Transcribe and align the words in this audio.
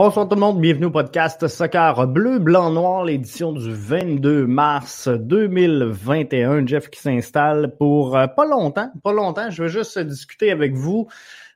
Bonsoir 0.00 0.28
tout 0.28 0.36
le 0.36 0.40
monde, 0.40 0.60
bienvenue 0.60 0.86
au 0.86 0.90
podcast 0.92 1.48
Soccer 1.48 2.06
Bleu, 2.06 2.38
Blanc, 2.38 2.70
Noir, 2.70 3.04
l'édition 3.04 3.52
du 3.52 3.74
22 3.74 4.46
mars 4.46 5.08
2021. 5.08 6.68
Jeff 6.68 6.88
qui 6.88 7.00
s'installe 7.00 7.74
pour 7.76 8.16
euh, 8.16 8.28
pas 8.28 8.46
longtemps, 8.46 8.92
pas 9.02 9.12
longtemps. 9.12 9.50
Je 9.50 9.64
veux 9.64 9.68
juste 9.68 9.98
discuter 9.98 10.52
avec 10.52 10.74
vous 10.74 11.08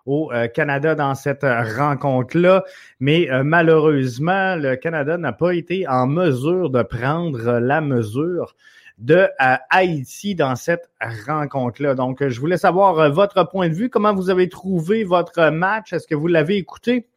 au 0.06 0.30
Canada 0.54 0.94
dans 0.94 1.16
cette 1.16 1.42
rencontre-là. 1.42 2.62
Mais 3.00 3.28
malheureusement, 3.42 4.54
le 4.54 4.76
Canada 4.76 5.16
n'a 5.16 5.32
pas 5.32 5.52
été 5.52 5.88
en 5.88 6.06
mesure 6.06 6.68
de 6.68 6.82
prendre 6.82 7.58
la 7.58 7.80
mesure 7.80 8.54
de 9.00 9.28
euh, 9.40 9.56
Haïti 9.70 10.34
dans 10.34 10.56
cette 10.56 10.90
rencontre-là. 11.26 11.94
Donc, 11.94 12.26
je 12.26 12.38
voulais 12.38 12.58
savoir 12.58 12.98
euh, 12.98 13.08
votre 13.08 13.48
point 13.48 13.68
de 13.68 13.74
vue. 13.74 13.88
Comment 13.88 14.14
vous 14.14 14.30
avez 14.30 14.48
trouvé 14.48 15.04
votre 15.04 15.50
match? 15.50 15.92
Est-ce 15.92 16.06
que 16.06 16.14
vous 16.14 16.26
l'avez 16.26 16.58
écouté? 16.58 17.08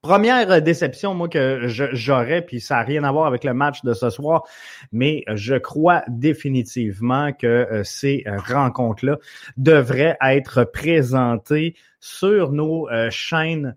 Première 0.00 0.50
euh, 0.50 0.60
déception, 0.60 1.14
moi, 1.14 1.28
que 1.28 1.66
j'aurais, 1.66 2.42
puis 2.42 2.60
ça 2.60 2.76
n'a 2.76 2.82
rien 2.82 3.04
à 3.04 3.12
voir 3.12 3.26
avec 3.26 3.44
le 3.44 3.52
match 3.52 3.82
de 3.84 3.92
ce 3.92 4.08
soir, 4.08 4.44
mais 4.90 5.22
je 5.28 5.56
crois 5.56 6.02
définitivement 6.08 7.32
que 7.32 7.82
ces 7.84 8.24
rencontres-là 8.26 9.18
devraient 9.58 10.16
être 10.22 10.64
présentées 10.64 11.76
sur 12.00 12.52
nos 12.52 12.88
chaînes 13.10 13.76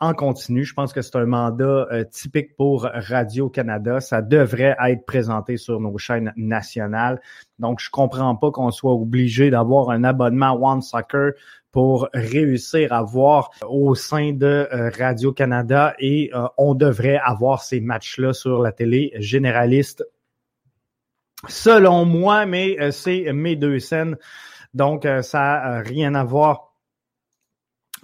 en 0.00 0.14
continu. 0.14 0.64
Je 0.64 0.74
pense 0.74 0.92
que 0.92 1.02
c'est 1.02 1.16
un 1.16 1.26
mandat 1.26 1.88
euh, 1.90 2.04
typique 2.04 2.56
pour 2.56 2.88
Radio-Canada. 2.92 4.00
Ça 4.00 4.22
devrait 4.22 4.76
être 4.86 5.04
présenté 5.06 5.56
sur 5.56 5.80
nos 5.80 5.98
chaînes 5.98 6.32
nationales. 6.36 7.20
Donc, 7.58 7.80
je 7.80 7.90
comprends 7.90 8.36
pas 8.36 8.50
qu'on 8.50 8.70
soit 8.70 8.92
obligé 8.92 9.50
d'avoir 9.50 9.90
un 9.90 10.04
abonnement 10.04 10.58
One 10.60 10.82
Soccer 10.82 11.32
pour 11.72 12.08
réussir 12.14 12.92
à 12.92 13.02
voir 13.02 13.50
au 13.68 13.94
sein 13.94 14.32
de 14.32 14.68
euh, 14.72 14.90
Radio-Canada 14.96 15.94
et 15.98 16.30
euh, 16.32 16.46
on 16.56 16.74
devrait 16.74 17.20
avoir 17.22 17.62
ces 17.62 17.80
matchs-là 17.80 18.32
sur 18.32 18.62
la 18.62 18.72
télé 18.72 19.12
généraliste. 19.16 20.04
Selon 21.46 22.04
moi, 22.04 22.46
mais 22.46 22.90
c'est 22.90 23.32
mes 23.32 23.54
deux 23.54 23.78
scènes. 23.78 24.16
Donc, 24.74 25.06
ça 25.22 25.38
n'a 25.38 25.80
rien 25.82 26.16
à 26.16 26.24
voir 26.24 26.67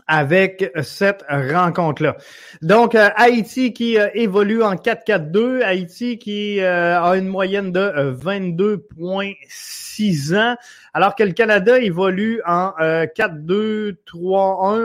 avec 0.06 0.70
cette 0.82 1.24
rencontre-là. 1.28 2.16
Donc, 2.62 2.94
euh, 2.94 3.08
Haïti 3.16 3.72
qui 3.72 3.98
euh, 3.98 4.08
évolue 4.14 4.62
en 4.62 4.74
4-4-2, 4.74 5.62
Haïti 5.62 6.18
qui 6.18 6.60
euh, 6.60 7.00
a 7.00 7.16
une 7.16 7.28
moyenne 7.28 7.72
de 7.72 8.12
22,6 8.12 10.36
ans, 10.36 10.56
alors 10.92 11.14
que 11.14 11.22
le 11.22 11.32
Canada 11.32 11.78
évolue 11.78 12.42
en 12.46 12.72
4-2-3-1, 12.78 13.96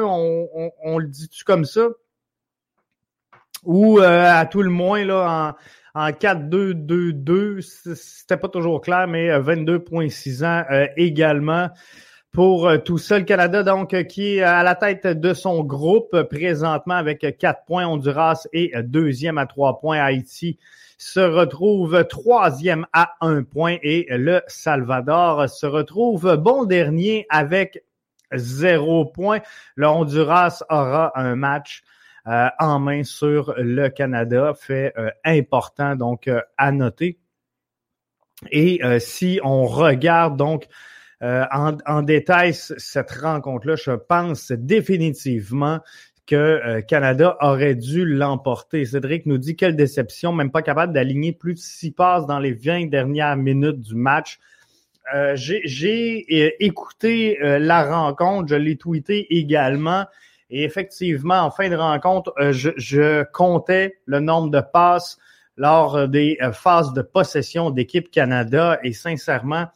on, 0.03 0.71
on, 0.83 0.97
le 0.97 1.07
dit-tu 1.07 1.43
comme 1.43 1.65
ça? 1.65 1.89
Ou 3.65 3.99
à 3.99 4.45
tout 4.45 4.61
le 4.61 4.69
moins 4.69 5.03
là 5.03 5.57
en, 5.93 6.01
en 6.01 6.11
4-2-2-2, 6.11 7.59
c'était 7.93 8.37
pas 8.37 8.47
toujours 8.47 8.79
clair, 8.79 9.05
mais 9.07 9.37
22,6 9.37 10.45
ans 10.45 10.63
également 10.95 11.69
pour 12.31 12.67
euh, 12.67 12.77
tout 12.77 12.97
seul 12.97 13.25
Canada, 13.25 13.63
donc, 13.63 13.93
euh, 13.93 14.03
qui 14.03 14.37
est 14.37 14.41
à 14.41 14.63
la 14.63 14.75
tête 14.75 15.07
de 15.07 15.33
son 15.33 15.63
groupe 15.63 16.13
euh, 16.13 16.23
présentement 16.23 16.95
avec 16.95 17.37
quatre 17.39 17.65
points. 17.65 17.87
Honduras 17.87 18.47
et 18.53 18.71
deuxième 18.83 19.37
à 19.37 19.45
trois 19.45 19.79
points. 19.79 19.99
Haïti 19.99 20.59
se 20.97 21.19
retrouve 21.19 22.05
troisième 22.07 22.85
à 22.93 23.15
un 23.21 23.43
point 23.43 23.77
et 23.81 24.05
le 24.09 24.41
Salvador 24.47 25.49
se 25.49 25.65
retrouve 25.65 26.35
bon 26.35 26.65
dernier 26.65 27.25
avec 27.29 27.83
zéro 28.33 29.05
point. 29.05 29.39
Le 29.75 29.87
Honduras 29.87 30.61
aura 30.69 31.13
un 31.15 31.35
match 31.35 31.83
en 32.25 32.79
main 32.79 33.03
sur 33.03 33.55
le 33.57 33.87
Canada, 33.87 34.53
fait 34.53 34.93
important 35.23 35.95
donc 35.95 36.29
à 36.57 36.71
noter. 36.73 37.17
Et 38.51 38.81
si 38.99 39.39
on 39.41 39.65
regarde 39.65 40.35
donc 40.35 40.67
euh, 41.21 41.43
en, 41.51 42.01
détail 42.01 42.53
cette 42.53 43.11
rencontre-là, 43.11 43.75
je 43.75 43.91
pense 43.91 44.53
définitivement 44.53 45.79
que 46.25 46.35
euh, 46.35 46.81
Canada 46.81 47.35
aurait 47.41 47.75
dû 47.75 48.05
l'emporter. 48.05 48.85
Cédric 48.85 49.25
nous 49.25 49.37
dit 49.37 49.57
quelle 49.57 49.75
déception, 49.75 50.31
même 50.31 50.51
pas 50.51 50.61
capable 50.61 50.93
d'aligner 50.93 51.33
plus 51.33 51.55
de 51.55 51.59
six 51.59 51.91
passes 51.91 52.25
dans 52.25 52.39
les 52.39 52.53
20 52.53 52.89
dernières 52.89 53.35
minutes 53.35 53.81
du 53.81 53.95
match. 53.95 54.39
Euh, 55.13 55.33
j'ai 55.35 56.63
écouté 56.63 57.37
la 57.41 57.83
rencontre, 57.83 58.47
je 58.49 58.55
l'ai 58.55 58.77
tweeté 58.77 59.35
également. 59.35 60.05
Et 60.51 60.63
effectivement, 60.63 61.41
en 61.41 61.51
fin 61.51 61.69
de 61.69 61.75
rencontre, 61.75 62.33
je, 62.51 62.69
je, 62.77 63.23
comptais 63.33 63.99
le 64.05 64.19
nombre 64.19 64.49
de 64.49 64.61
passes 64.61 65.17
lors 65.57 66.07
des 66.07 66.37
phases 66.53 66.93
de 66.93 67.01
possession 67.01 67.71
d'équipe 67.71 68.09
Canada. 68.09 68.79
Et 68.83 68.93
sincèrement, 68.93 69.67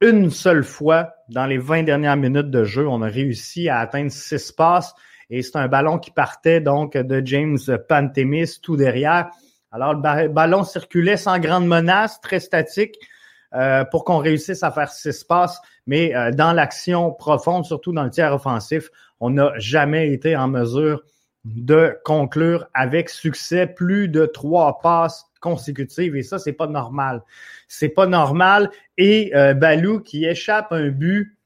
une 0.00 0.30
seule 0.30 0.64
fois 0.64 1.14
dans 1.28 1.46
les 1.46 1.58
20 1.58 1.82
dernières 1.82 2.16
minutes 2.16 2.50
de 2.50 2.64
jeu, 2.64 2.88
on 2.88 3.02
a 3.02 3.08
réussi 3.08 3.68
à 3.68 3.78
atteindre 3.80 4.10
six 4.10 4.50
passes 4.52 4.94
et 5.28 5.42
c'est 5.42 5.56
un 5.56 5.68
ballon 5.68 5.98
qui 5.98 6.10
partait 6.10 6.60
donc 6.60 6.96
de 6.96 7.22
James 7.24 7.58
Pantemis 7.88 8.58
tout 8.62 8.76
derrière. 8.76 9.30
Alors 9.70 9.94
le 9.94 10.28
ballon 10.28 10.64
circulait 10.64 11.16
sans 11.16 11.38
grande 11.38 11.66
menace, 11.66 12.20
très 12.20 12.40
statique 12.40 12.96
euh, 13.54 13.84
pour 13.84 14.04
qu'on 14.04 14.18
réussisse 14.18 14.62
à 14.62 14.70
faire 14.70 14.90
six 14.90 15.22
passes, 15.22 15.60
mais 15.86 16.14
euh, 16.14 16.30
dans 16.30 16.52
l'action 16.52 17.12
profonde, 17.12 17.64
surtout 17.64 17.92
dans 17.92 18.04
le 18.04 18.10
tiers 18.10 18.32
offensif, 18.32 18.90
on 19.20 19.30
n'a 19.30 19.52
jamais 19.58 20.12
été 20.12 20.34
en 20.34 20.48
mesure 20.48 21.02
de 21.44 21.96
conclure 22.04 22.66
avec 22.74 23.10
succès. 23.10 23.66
Plus 23.66 24.08
de 24.08 24.26
trois 24.26 24.78
passes 24.80 25.29
consécutives 25.40 26.16
et 26.16 26.22
ça 26.22 26.38
c'est 26.38 26.52
pas 26.52 26.66
normal. 26.66 27.22
C'est 27.68 27.88
pas 27.88 28.06
normal 28.06 28.70
et 28.96 29.34
euh, 29.34 29.54
Balou 29.54 30.00
qui 30.00 30.24
échappe 30.24 30.72
un 30.72 30.88
but 30.88 31.36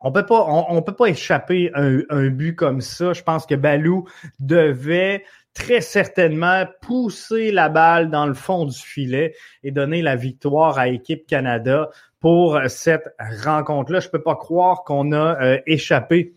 on 0.00 0.12
peut 0.12 0.26
pas 0.26 0.44
on, 0.46 0.80
peut 0.82 0.94
pas 0.94 1.06
échapper 1.06 1.72
un, 1.74 2.02
un, 2.10 2.28
but 2.28 2.54
comme 2.54 2.80
ça. 2.80 3.12
Je 3.12 3.22
pense 3.22 3.46
que 3.46 3.56
Balou 3.56 4.06
devait 4.38 5.24
très 5.54 5.80
certainement 5.80 6.66
pousser 6.82 7.50
la 7.50 7.68
balle 7.68 8.10
dans 8.10 8.26
le 8.26 8.34
fond 8.34 8.64
du 8.64 8.78
filet 8.78 9.34
et 9.64 9.72
donner 9.72 10.02
la 10.02 10.14
victoire 10.14 10.78
à 10.78 10.86
équipe 10.86 11.26
Canada 11.26 11.90
pour 12.20 12.60
cette 12.68 13.08
rencontre-là. 13.44 13.98
Je 13.98 14.08
peux 14.08 14.22
pas 14.22 14.36
croire 14.36 14.84
qu'on 14.84 15.10
a 15.10 15.42
euh, 15.42 15.58
échappé 15.66 16.34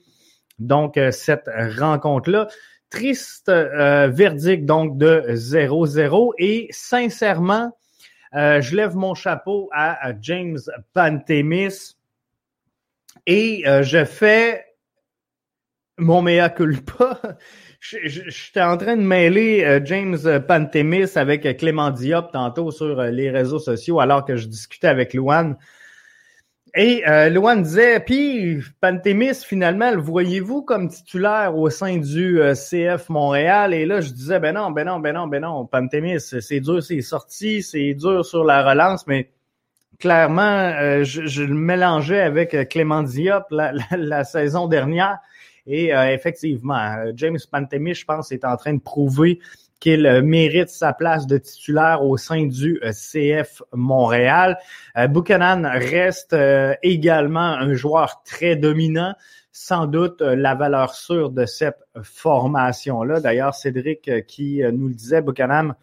donc 0.58 0.98
euh, 0.98 1.12
cette 1.12 1.50
rencontre-là. 1.78 2.48
Triste 2.91 3.50
euh, 3.50 4.07
verdict 4.07 4.66
donc 4.66 4.97
de 4.97 5.24
0-0 5.29 6.34
et 6.38 6.68
sincèrement, 6.69 7.75
euh, 8.35 8.62
je 8.62 8.75
lève 8.75 8.96
mon 8.96 9.16
chapeau 9.16 9.69
à, 9.74 10.12
James 10.22 10.59
Pantemis 10.94 11.96
et 13.25 13.63
je 13.66 14.06
fais 14.06 14.66
mon 15.97 16.22
mea 16.22 16.50
culpa. 16.50 17.19
J'étais 17.80 18.62
en 18.62 18.78
train 18.78 18.95
de 18.95 19.01
mêler 19.01 19.81
James 19.86 20.18
Pantemis 20.48 21.18
avec 21.18 21.57
Clément 21.57 21.89
Diop 21.89 22.31
tantôt 22.31 22.71
sur 22.71 23.01
les 23.01 23.31
réseaux 23.31 23.60
sociaux 23.60 24.00
alors 24.00 24.25
que 24.25 24.36
je 24.36 24.48
discutais 24.48 24.88
avec 24.88 25.13
Luan. 25.13 25.57
Et 26.73 27.03
euh, 27.06 27.56
disait, 27.57 28.00
puis 28.00 28.62
Pantémis, 28.79 29.44
finalement, 29.45 29.91
le 29.91 30.00
voyez-vous 30.00 30.62
comme 30.62 30.88
titulaire 30.88 31.57
au 31.57 31.69
sein 31.69 31.97
du 31.97 32.41
euh, 32.41 32.53
CF 32.53 33.09
Montréal? 33.09 33.73
Et 33.73 33.85
là, 33.85 34.00
je 34.00 34.12
disais, 34.12 34.39
ben 34.39 34.56
non, 34.56 34.71
ben 34.71 34.85
non, 34.85 35.00
ben 35.00 35.13
non, 35.13 35.27
ben 35.27 35.41
non, 35.41 35.65
Pantémis, 35.65 36.21
c'est 36.21 36.59
dur, 36.62 36.81
c'est 36.81 37.01
sorti, 37.01 37.62
c'est 37.62 37.94
dur 37.94 38.25
sur 38.25 38.45
la 38.45 38.68
relance, 38.68 39.06
mais 39.06 39.29
clairement, 40.00 40.41
euh, 40.41 41.03
je, 41.03 41.44
le 41.44 41.53
mélangeais 41.53 42.21
avec 42.21 42.53
euh, 42.53 42.63
Clément 42.63 43.03
Diop 43.03 43.47
la, 43.51 43.73
la, 43.91 44.23
saison 44.23 44.68
dernière. 44.68 45.18
Et 45.68 45.89
effectivement, 45.89 46.95
James 47.13 47.38
Pantémis, 47.51 47.94
je 47.94 48.03
pense, 48.03 48.31
est 48.31 48.44
en 48.45 48.57
train 48.57 48.73
de 48.73 48.81
prouver 48.81 49.39
qu'il 49.81 50.06
euh, 50.06 50.22
mérite 50.22 50.69
sa 50.69 50.94
place 50.94 51.28
de 51.28 51.38
titulaire 51.38 52.04
au 52.04 52.16
sein 52.16 52.45
du 52.45 52.80
euh, 52.83 52.92
CF 52.92 53.62
Montréal. 53.74 54.57
Euh, 54.95 55.07
Buchanan 55.07 55.66
reste 55.66 56.36
également 56.83 57.39
un 57.39 57.74
joueur 57.74 58.24
très 58.24 58.56
dominant. 58.56 59.13
sans 59.51 59.86
doute 59.86 60.22
la 60.22 60.56
valeur 60.56 60.94
sûre 60.94 61.30
de 61.30 61.45
cette 61.45 61.83
formation-là. 62.01 63.19
D'ailleurs, 63.19 63.54
Cédric 63.54 64.10
qui 64.25 64.62
nous 64.72 64.88
le 64.88 64.94
disait, 64.94 65.22
Buchanan 65.22 65.75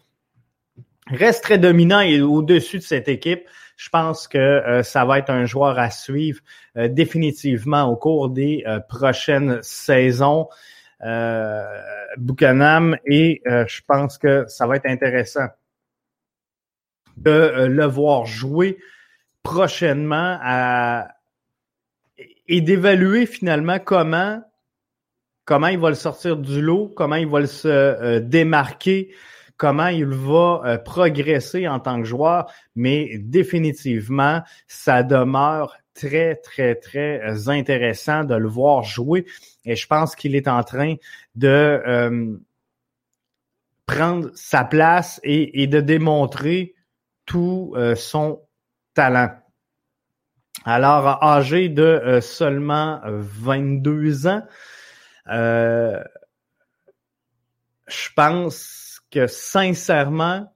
reste 1.07 1.43
très 1.43 1.59
dominant 1.59 1.99
et 1.99 2.19
au-dessus 2.19 2.79
de 2.79 2.83
cette 2.83 3.07
équipe. 3.07 3.43
Je 3.77 3.89
pense 3.89 4.27
que 4.27 4.81
ça 4.83 5.05
va 5.05 5.19
être 5.19 5.29
un 5.29 5.45
joueur 5.45 5.77
à 5.77 5.91
suivre 5.91 6.39
définitivement 6.75 7.83
au 7.83 7.95
cours 7.95 8.29
des 8.29 8.65
prochaines 8.89 9.59
saisons. 9.61 10.47
Buchanan 12.17 12.97
et 13.05 13.41
je 13.45 13.81
pense 13.87 14.17
que 14.17 14.45
ça 14.47 14.67
va 14.67 14.75
être 14.75 14.85
intéressant 14.85 15.47
de 17.19 17.31
euh, 17.31 17.67
le 17.67 17.85
voir 17.85 18.25
jouer 18.25 18.77
prochainement 19.43 20.39
et 22.47 22.61
d'évaluer 22.61 23.25
finalement 23.25 23.79
comment 23.79 24.41
comment 25.45 25.67
il 25.67 25.79
va 25.79 25.89
le 25.89 25.95
sortir 25.95 26.37
du 26.37 26.61
lot, 26.61 26.93
comment 26.95 27.15
il 27.15 27.27
va 27.27 27.47
se 27.47 27.67
euh, 27.67 28.19
démarquer, 28.19 29.11
comment 29.57 29.87
il 29.87 30.05
va 30.05 30.61
euh, 30.63 30.77
progresser 30.77 31.67
en 31.67 31.79
tant 31.79 31.99
que 31.99 32.07
joueur, 32.07 32.51
mais 32.75 33.17
définitivement, 33.17 34.43
ça 34.67 35.01
demeure 35.01 35.75
très, 35.95 36.35
très, 36.35 36.75
très 36.75 37.49
intéressant 37.49 38.25
de 38.25 38.35
le 38.35 38.47
voir 38.47 38.83
jouer. 38.83 39.25
Et 39.69 39.75
je 39.75 39.87
pense 39.87 40.15
qu'il 40.15 40.35
est 40.35 40.47
en 40.47 40.63
train 40.63 40.95
de 41.35 42.39
prendre 43.85 44.29
sa 44.35 44.63
place 44.63 45.19
et, 45.23 45.63
et 45.63 45.67
de 45.67 45.81
démontrer 45.81 46.75
tout 47.25 47.73
euh, 47.75 47.95
son 47.95 48.41
talent. 48.93 49.31
Alors, 50.65 51.23
âgé 51.23 51.69
de 51.69 51.83
euh, 51.83 52.21
seulement 52.21 53.01
22 53.05 54.27
ans, 54.27 54.43
euh, 55.27 56.03
je 57.87 58.09
pense 58.15 59.01
que 59.11 59.27
sincèrement, 59.27 60.51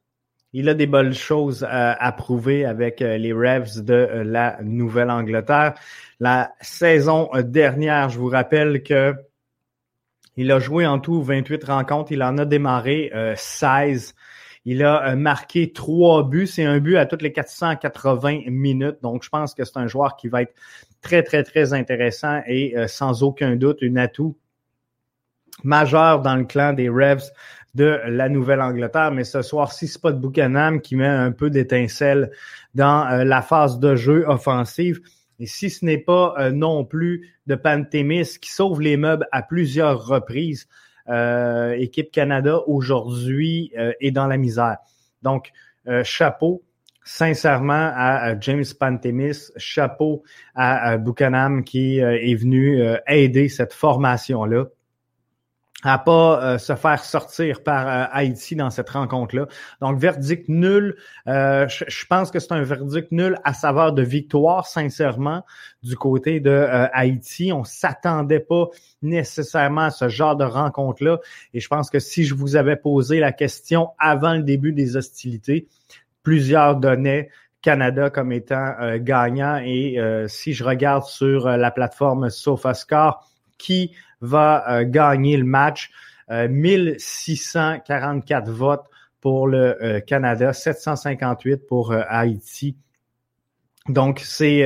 il 0.54 0.70
a 0.70 0.74
des 0.74 0.86
bonnes 0.88 1.14
choses 1.14 1.66
à, 1.70 2.12
prouver 2.12 2.66
avec 2.66 3.00
les 3.00 3.34
Revs 3.34 3.84
de 3.84 4.22
la 4.24 4.60
Nouvelle-Angleterre. 4.62 5.74
La 6.20 6.54
saison 6.62 7.30
dernière, 7.44 8.10
je 8.10 8.20
vous 8.20 8.30
rappelle 8.30 8.84
que 8.84 9.16
il 10.36 10.52
a 10.52 10.60
joué 10.60 10.86
en 10.86 11.00
tout 11.00 11.22
28 11.22 11.64
rencontres, 11.64 12.12
il 12.12 12.24
en 12.24 12.38
a 12.38 12.46
démarré 12.46 13.12
16 13.36 14.16
il 14.66 14.84
a 14.84 15.10
euh, 15.10 15.16
marqué 15.16 15.74
trois 15.74 16.24
buts. 16.24 16.48
C'est 16.48 16.66
un 16.66 16.80
but 16.80 16.98
à 16.98 17.06
toutes 17.06 17.22
les 17.22 17.34
480 17.34 18.44
minutes. 18.48 18.98
Donc, 19.02 19.24
je 19.24 19.30
pense 19.30 19.54
que 19.54 19.64
c'est 19.66 19.78
un 19.78 19.88
joueur 19.88 20.16
qui 20.16 20.28
va 20.28 20.44
être 20.44 20.54
très, 21.02 21.24
très, 21.24 21.44
très 21.44 21.74
intéressant 21.74 22.42
et 22.48 22.78
euh, 22.78 22.88
sans 22.88 23.24
aucun 23.24 23.56
doute 23.56 23.82
une 23.82 23.98
atout 23.98 24.38
majeur 25.64 26.22
dans 26.22 26.36
le 26.36 26.46
clan 26.46 26.74
des 26.74 26.90
Revs 26.90 27.32
de 27.76 28.00
la 28.08 28.30
Nouvelle-Angleterre. 28.30 29.12
Mais 29.12 29.24
ce 29.24 29.42
soir-ci, 29.42 29.88
c'est 29.88 30.02
pas 30.02 30.12
de 30.12 30.20
Buchanan 30.20 30.80
qui 30.80 30.96
met 30.96 31.08
un 31.08 31.32
peu 31.32 31.50
d'étincelle 31.50 32.32
dans 32.76 33.08
euh, 33.08 33.24
la 33.24 33.42
phase 33.42 33.80
de 33.80 33.96
jeu 33.96 34.26
offensive. 34.28 35.02
Et 35.40 35.48
si 35.48 35.70
ce 35.70 35.84
n'est 35.84 35.98
pas 35.98 36.52
non 36.52 36.86
plus 36.86 37.34
de 37.48 37.56
Pantémis 37.56 38.38
qui 38.40 38.52
sauve 38.52 38.82
les 38.82 38.98
meubles 38.98 39.28
à 39.32 39.42
plusieurs 39.42 40.06
reprises, 40.06 40.68
euh, 41.10 41.74
équipe 41.74 42.12
Canada 42.12 42.62
aujourd'hui 42.66 43.72
euh, 43.78 43.92
est 44.00 44.12
dans 44.12 44.28
la 44.28 44.38
misère. 44.38 44.78
Donc, 45.22 45.52
euh, 45.88 46.02
chapeau 46.04 46.64
sincèrement 47.04 47.92
à, 47.94 48.40
James 48.40 48.64
Pantemis, 48.80 49.52
chapeau 49.58 50.24
à, 50.56 50.92
à 50.92 50.98
Buchanan 50.98 51.66
qui 51.66 52.00
est 52.00 52.36
venu 52.36 52.82
aider 53.08 53.50
cette 53.50 53.74
formation-là 53.74 54.68
à 55.84 56.00
pas 56.00 56.44
euh, 56.44 56.58
se 56.58 56.76
faire 56.76 57.04
sortir 57.04 57.62
par 57.62 57.88
euh, 57.88 58.06
Haïti 58.12 58.56
dans 58.56 58.70
cette 58.70 58.90
rencontre-là. 58.90 59.48
Donc, 59.82 60.00
verdict 60.00 60.48
nul. 60.48 60.96
Euh, 61.28 61.68
je, 61.68 62.06
pense 62.06 62.32
que 62.32 62.40
c'est 62.40 62.54
un 62.54 62.64
verdict 62.64 63.12
nul 63.12 63.38
à 63.44 63.54
saveur 63.54 63.92
de 63.94 64.02
victoire, 64.02 64.66
sincèrement, 64.66 65.44
du 65.84 65.96
côté 65.96 66.40
de 66.40 66.66
Haïti. 66.94 67.52
On 67.52 67.64
s'attendait 67.64 68.40
pas 68.40 68.68
nécessairement 69.02 69.82
à 69.82 69.92
ce 69.92 70.08
genre 70.08 70.36
de 70.36 70.46
rencontre-là. 70.46 71.20
Et 71.54 71.60
je 71.60 71.68
pense 71.68 71.90
que 71.90 72.00
si 72.00 72.24
je 72.24 72.34
vous 72.34 72.56
avais 72.56 72.78
posé 72.78 73.20
la 73.20 73.32
question 73.32 73.90
avant 74.00 74.34
le 74.34 74.44
début 74.44 74.72
des 74.72 74.96
hostilités, 74.96 75.68
plusieurs 76.24 76.78
donnaient 76.78 77.30
Canada 77.62 78.10
comme 78.10 78.32
étant 78.32 78.76
gagnant. 78.98 79.62
Et 79.64 79.98
si 80.28 80.54
je 80.54 80.64
regarde 80.64 81.04
sur 81.04 81.48
la 81.48 81.72
plateforme 81.72 82.30
SofaScore, 82.30 83.28
qui 83.58 83.92
va 84.24 84.64
euh, 84.70 84.84
gagner 84.86 85.38
le 85.38 85.46
match. 85.46 85.92
1644 86.30 88.48
euh, 88.48 88.52
votes 88.52 88.86
pour 89.20 89.48
le 89.48 89.84
euh, 89.84 90.00
Canada, 90.00 90.54
758 90.54 91.68
pour 91.68 91.94
Haïti. 91.94 92.78
Donc, 93.90 94.22
c'est 94.22 94.64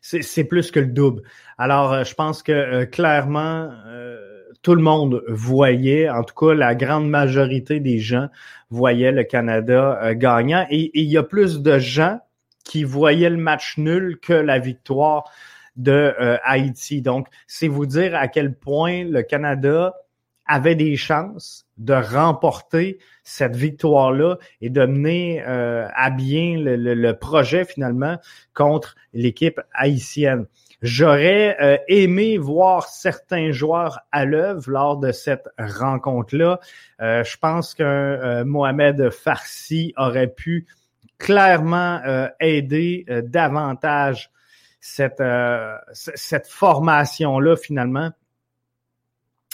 c'est 0.00 0.44
plus 0.44 0.70
que 0.70 0.78
le 0.78 0.86
double. 0.86 1.22
Alors, 1.58 2.04
je 2.04 2.14
pense 2.14 2.44
que 2.44 2.84
clairement, 2.84 3.72
tout 4.62 4.76
le 4.76 4.82
monde 4.82 5.24
voyait, 5.26 6.08
en 6.08 6.22
tout 6.22 6.36
cas 6.36 6.54
la 6.54 6.76
grande 6.76 7.10
majorité 7.10 7.80
des 7.80 7.98
gens 7.98 8.28
voyaient 8.70 9.10
le 9.10 9.24
Canada 9.24 10.14
gagnant. 10.14 10.64
et, 10.70 10.92
il 10.94 11.06
y 11.06 11.18
a 11.18 11.24
plus 11.24 11.60
de 11.60 11.80
gens 11.80 12.20
qui 12.62 12.84
voyaient 12.84 13.30
le 13.30 13.36
match 13.36 13.78
nul 13.78 14.20
que 14.20 14.32
la 14.32 14.60
victoire 14.60 15.28
de 15.76 16.14
euh, 16.20 16.36
Haïti. 16.44 17.02
Donc, 17.02 17.28
c'est 17.46 17.68
vous 17.68 17.86
dire 17.86 18.14
à 18.14 18.28
quel 18.28 18.54
point 18.54 19.04
le 19.04 19.22
Canada 19.22 19.94
avait 20.46 20.76
des 20.76 20.96
chances 20.96 21.66
de 21.76 21.92
remporter 21.92 22.98
cette 23.24 23.56
victoire-là 23.56 24.36
et 24.60 24.70
de 24.70 24.86
mener 24.86 25.42
euh, 25.44 25.88
à 25.94 26.10
bien 26.10 26.56
le, 26.56 27.12
projet 27.12 27.64
finalement 27.64 28.16
contre 28.54 28.94
l'équipe 29.12 29.60
haïtienne. 29.74 30.46
J'aurais 30.82 31.56
euh, 31.60 31.78
aimé 31.88 32.38
voir 32.38 32.86
certains 32.86 33.50
joueurs 33.50 34.00
à 34.12 34.24
l'œuvre 34.24 34.70
lors 34.70 34.98
de 34.98 35.10
cette 35.10 35.48
rencontre-là. 35.58 36.60
je 37.00 37.36
pense 37.38 37.74
qu'un 37.74 38.44
Mohamed 38.44 39.10
Farsi 39.10 39.94
aurait 39.96 40.28
pu 40.28 40.66
clairement 41.18 42.00
aider 42.38 43.04
davantage 43.24 44.30
cette, 44.86 45.20
euh, 45.20 45.76
cette 45.92 46.46
formation-là, 46.46 47.56
finalement, 47.56 48.12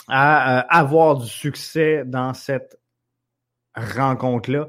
à 0.07 0.59
euh, 0.59 0.63
avoir 0.69 1.17
du 1.17 1.27
succès 1.27 2.03
dans 2.05 2.35
cette 2.35 2.79
rencontre-là. 3.75 4.67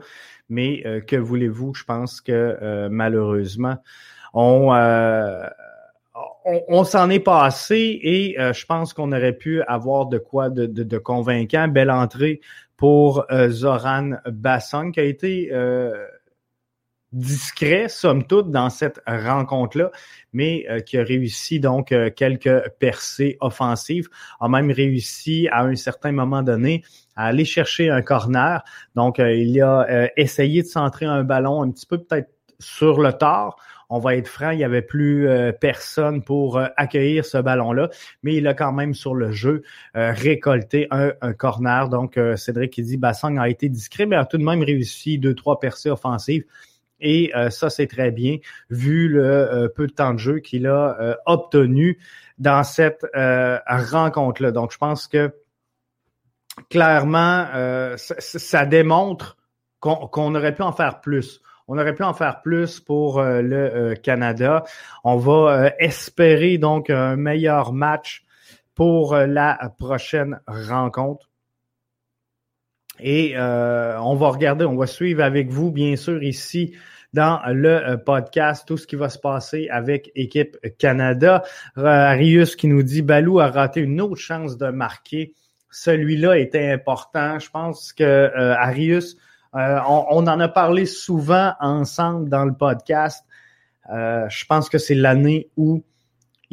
Mais 0.48 0.82
euh, 0.86 1.00
que 1.00 1.16
voulez-vous? 1.16 1.74
Je 1.74 1.84
pense 1.84 2.22
que 2.22 2.88
malheureusement, 2.88 3.76
on, 4.32 4.72
on, 6.44 6.84
s'en 6.84 7.10
est 7.10 7.20
passé 7.20 8.00
et 8.02 8.36
je 8.38 8.66
pense 8.66 8.94
qu'on 8.94 9.12
aurait 9.12 9.34
pu 9.34 9.62
avoir 9.62 10.06
de 10.06 10.18
quoi 10.18 10.48
de, 10.48 10.66
de, 10.66 10.98
convaincant. 10.98 11.68
Belle 11.68 11.90
entrée 11.90 12.40
pour 12.76 13.24
Zoran 13.48 14.12
Basson 14.26 14.90
qui 14.92 15.00
a 15.00 15.04
été 15.04 15.50
discret, 17.14 17.88
somme 17.88 18.24
toute, 18.24 18.50
dans 18.50 18.70
cette 18.70 19.00
rencontre-là, 19.06 19.90
mais 20.32 20.66
euh, 20.68 20.80
qui 20.80 20.98
a 20.98 21.04
réussi 21.04 21.60
donc 21.60 21.92
euh, 21.92 22.10
quelques 22.10 22.68
percées 22.80 23.38
offensives, 23.40 24.08
a 24.40 24.48
même 24.48 24.70
réussi 24.70 25.48
à 25.52 25.62
un 25.62 25.76
certain 25.76 26.10
moment 26.10 26.42
donné 26.42 26.82
à 27.14 27.26
aller 27.26 27.44
chercher 27.44 27.88
un 27.88 28.02
corner. 28.02 28.64
Donc, 28.96 29.20
euh, 29.20 29.32
il 29.32 29.62
a 29.62 30.08
essayé 30.16 30.62
de 30.62 30.66
centrer 30.66 31.06
un 31.06 31.22
ballon 31.22 31.62
un 31.62 31.70
petit 31.70 31.86
peu 31.86 31.98
peut-être 31.98 32.30
sur 32.58 33.00
le 33.00 33.12
tard. 33.12 33.56
On 33.90 34.00
va 34.00 34.16
être 34.16 34.26
franc, 34.26 34.50
il 34.50 34.56
n'y 34.56 34.64
avait 34.64 34.82
plus 34.82 35.28
personne 35.60 36.22
pour 36.22 36.58
accueillir 36.76 37.24
ce 37.24 37.38
ballon-là, 37.38 37.90
mais 38.22 38.34
il 38.34 38.48
a 38.48 38.54
quand 38.54 38.72
même 38.72 38.94
sur 38.94 39.14
le 39.14 39.30
jeu 39.30 39.62
récolté 39.94 40.88
un, 40.90 41.12
corner. 41.34 41.88
Donc, 41.90 42.18
Cédric 42.36 42.72
qui 42.72 42.82
dit 42.82 42.96
Bassang 42.96 43.36
a 43.36 43.48
été 43.48 43.68
discret, 43.68 44.06
mais 44.06 44.16
a 44.16 44.24
tout 44.24 44.38
de 44.38 44.42
même 44.42 44.62
réussi 44.62 45.18
deux, 45.18 45.34
trois 45.34 45.60
percées 45.60 45.90
offensives. 45.90 46.44
Et 47.04 47.30
euh, 47.36 47.50
ça, 47.50 47.68
c'est 47.68 47.86
très 47.86 48.10
bien, 48.10 48.38
vu 48.70 49.08
le 49.08 49.24
euh, 49.24 49.68
peu 49.68 49.86
de 49.86 49.92
temps 49.92 50.14
de 50.14 50.18
jeu 50.18 50.38
qu'il 50.38 50.66
a 50.66 50.96
euh, 50.98 51.14
obtenu 51.26 51.98
dans 52.38 52.64
cette 52.64 53.06
rencontre-là. 53.14 54.50
Donc, 54.50 54.72
je 54.72 54.78
pense 54.78 55.06
que 55.06 55.32
clairement, 56.68 57.46
ça, 57.96 58.66
démontre 58.66 59.36
qu'on 59.78 60.34
aurait 60.34 60.54
pu 60.54 60.62
en 60.62 60.72
faire 60.72 61.00
plus. 61.00 61.40
On 61.68 61.78
aurait 61.78 61.94
pu 61.94 62.02
en 62.02 62.12
faire 62.12 62.42
plus 62.42 62.80
pour 62.80 63.22
le 63.22 63.94
Canada. 63.94 64.64
On 65.04 65.16
va 65.16 65.70
espérer 65.78 66.58
donc 66.58 66.90
un 66.90 67.14
meilleur 67.14 67.72
match 67.72 68.24
pour 68.74 69.14
la 69.14 69.72
prochaine 69.78 70.40
rencontre. 70.48 71.30
Et 72.98 73.36
on 73.38 74.16
va 74.16 74.28
regarder, 74.28 74.64
on 74.64 74.76
va 74.76 74.88
suivre 74.88 75.22
avec 75.22 75.50
vous, 75.50 75.70
bien 75.70 75.94
sûr, 75.94 76.20
ici 76.20 76.74
dans 77.14 77.40
le 77.46 77.96
podcast, 77.96 78.64
tout 78.66 78.76
ce 78.76 78.86
qui 78.86 78.96
va 78.96 79.08
se 79.08 79.18
passer 79.18 79.68
avec 79.70 80.12
Équipe 80.14 80.58
Canada. 80.78 81.42
Arius 81.76 82.56
qui 82.56 82.66
nous 82.66 82.82
dit 82.82 83.00
Balou 83.00 83.40
a 83.40 83.50
raté 83.50 83.80
une 83.80 84.00
autre 84.00 84.20
chance 84.20 84.58
de 84.58 84.66
marquer. 84.68 85.34
Celui-là 85.70 86.36
était 86.38 86.70
important. 86.70 87.38
Je 87.38 87.48
pense 87.50 87.92
que 87.92 88.30
Arius, 88.36 89.16
on, 89.54 90.04
on, 90.10 90.26
en 90.26 90.40
a 90.40 90.48
parlé 90.48 90.84
souvent 90.84 91.54
ensemble 91.60 92.28
dans 92.28 92.44
le 92.44 92.54
podcast. 92.54 93.24
je 93.88 94.44
pense 94.46 94.68
que 94.68 94.78
c'est 94.78 94.94
l'année 94.94 95.48
où 95.56 95.82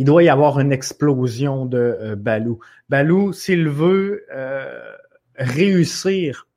il 0.02 0.06
doit 0.06 0.24
y 0.24 0.30
avoir 0.30 0.60
une 0.60 0.72
explosion 0.72 1.68
de 1.68 1.78
euh, 1.78 2.16
Balou. 2.16 2.60
Balou, 2.90 3.34
s'il 3.34 3.70
veut 3.70 4.26
euh, 4.34 4.92
réussir 5.36 6.48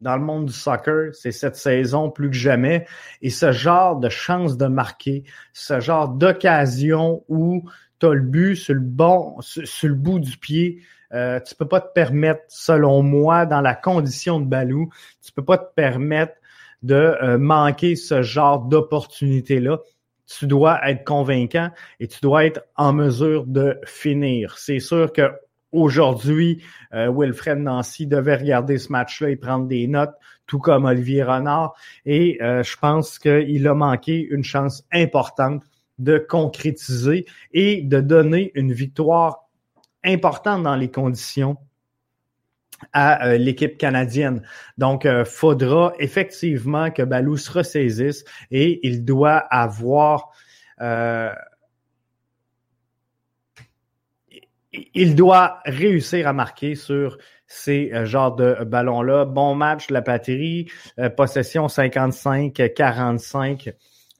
dans 0.00 0.16
le 0.16 0.22
monde 0.22 0.46
du 0.46 0.52
soccer, 0.52 1.14
c'est 1.14 1.32
cette 1.32 1.56
saison 1.56 2.10
plus 2.10 2.30
que 2.30 2.36
jamais. 2.36 2.86
Et 3.22 3.30
ce 3.30 3.52
genre 3.52 3.96
de 3.96 4.08
chance 4.08 4.56
de 4.56 4.66
marquer, 4.66 5.24
ce 5.52 5.80
genre 5.80 6.08
d'occasion 6.08 7.24
où 7.28 7.62
tu 8.00 8.06
as 8.06 8.14
le 8.14 8.20
but 8.20 8.56
sur 8.56 8.74
le 8.74 8.80
bon, 8.80 9.36
sur, 9.40 9.88
le 9.88 9.94
bout 9.94 10.18
du 10.18 10.36
pied, 10.36 10.82
euh, 11.12 11.40
tu 11.40 11.54
peux 11.54 11.68
pas 11.68 11.80
te 11.80 11.92
permettre, 11.92 12.42
selon 12.48 13.02
moi, 13.02 13.46
dans 13.46 13.60
la 13.60 13.74
condition 13.74 14.40
de 14.40 14.46
Balou, 14.46 14.90
tu 15.24 15.32
peux 15.32 15.44
pas 15.44 15.58
te 15.58 15.72
permettre 15.74 16.34
de 16.82 16.94
euh, 16.94 17.38
manquer 17.38 17.96
ce 17.96 18.22
genre 18.22 18.60
d'opportunité-là 18.60 19.78
tu 20.26 20.46
dois 20.46 20.80
être 20.88 21.04
convaincant 21.04 21.70
et 22.00 22.08
tu 22.08 22.18
dois 22.22 22.46
être 22.46 22.64
en 22.76 22.92
mesure 22.92 23.44
de 23.46 23.78
finir. 23.84 24.56
C'est 24.58 24.80
sûr 24.80 25.12
que 25.12 25.30
aujourd'hui, 25.74 26.62
euh, 26.94 27.12
Wilfred 27.14 27.58
Nancy 27.58 28.06
devait 28.06 28.36
regarder 28.36 28.78
ce 28.78 28.90
match-là 28.92 29.30
et 29.30 29.36
prendre 29.36 29.66
des 29.66 29.86
notes, 29.86 30.14
tout 30.46 30.58
comme 30.58 30.84
Olivier 30.84 31.22
Renard. 31.22 31.74
Et 32.06 32.38
euh, 32.42 32.62
je 32.62 32.76
pense 32.76 33.18
qu'il 33.18 33.66
a 33.66 33.74
manqué 33.74 34.26
une 34.30 34.44
chance 34.44 34.84
importante 34.92 35.62
de 35.98 36.18
concrétiser 36.18 37.26
et 37.52 37.82
de 37.82 38.00
donner 38.00 38.52
une 38.54 38.72
victoire 38.72 39.48
importante 40.04 40.62
dans 40.62 40.76
les 40.76 40.90
conditions 40.90 41.56
à 42.92 43.26
euh, 43.26 43.38
l'équipe 43.38 43.78
canadienne. 43.78 44.42
Donc, 44.78 45.06
euh, 45.06 45.24
faudra 45.24 45.92
effectivement 45.98 46.90
que 46.90 47.02
Balou 47.02 47.36
se 47.36 47.50
ressaisisse 47.50 48.24
et 48.50 48.86
il 48.86 49.04
doit 49.04 49.38
avoir 49.38 50.30
euh, 50.80 51.32
il 54.94 55.14
doit 55.14 55.60
réussir 55.64 56.28
à 56.28 56.32
marquer 56.32 56.74
sur 56.74 57.18
ces 57.46 57.92
genres 58.06 58.34
de 58.34 58.64
ballons-là. 58.64 59.24
Bon 59.24 59.54
match 59.54 59.90
la 59.90 60.02
patrie, 60.02 60.70
possession 61.16 61.66
55-45 61.66 63.74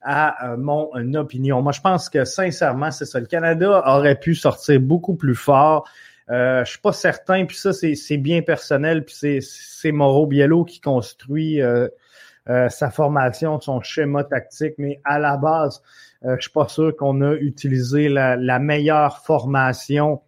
à 0.04 0.56
mon 0.58 1.14
opinion. 1.14 1.62
Moi, 1.62 1.72
je 1.72 1.80
pense 1.80 2.10
que 2.10 2.24
sincèrement, 2.24 2.90
c'est 2.90 3.06
ça. 3.06 3.18
Le 3.18 3.26
Canada 3.26 3.82
aurait 3.86 4.18
pu 4.18 4.34
sortir 4.34 4.78
beaucoup 4.80 5.14
plus 5.14 5.34
fort. 5.34 5.88
Euh, 6.30 6.64
je 6.64 6.70
suis 6.70 6.80
pas 6.80 6.92
certain, 6.92 7.44
puis 7.44 7.56
ça, 7.56 7.72
c'est 7.72 8.16
bien 8.16 8.42
personnel, 8.42 9.04
puis 9.04 9.42
c'est 9.42 9.92
Mauro 9.92 10.26
Biello 10.26 10.64
qui 10.64 10.80
construit 10.80 11.60
euh, 11.60 11.88
euh, 12.48 12.68
sa 12.68 12.90
formation, 12.90 13.60
son 13.60 13.80
schéma 13.80 14.24
tactique, 14.24 14.74
mais 14.78 15.00
à 15.04 15.18
la 15.18 15.36
base, 15.36 15.82
euh, 16.24 16.36
je 16.36 16.42
suis 16.42 16.52
pas 16.52 16.68
sûr 16.68 16.96
qu'on 16.96 17.20
a 17.20 17.34
utilisé 17.34 18.08
la 18.08 18.58
meilleure 18.58 19.18
formation 19.18 20.22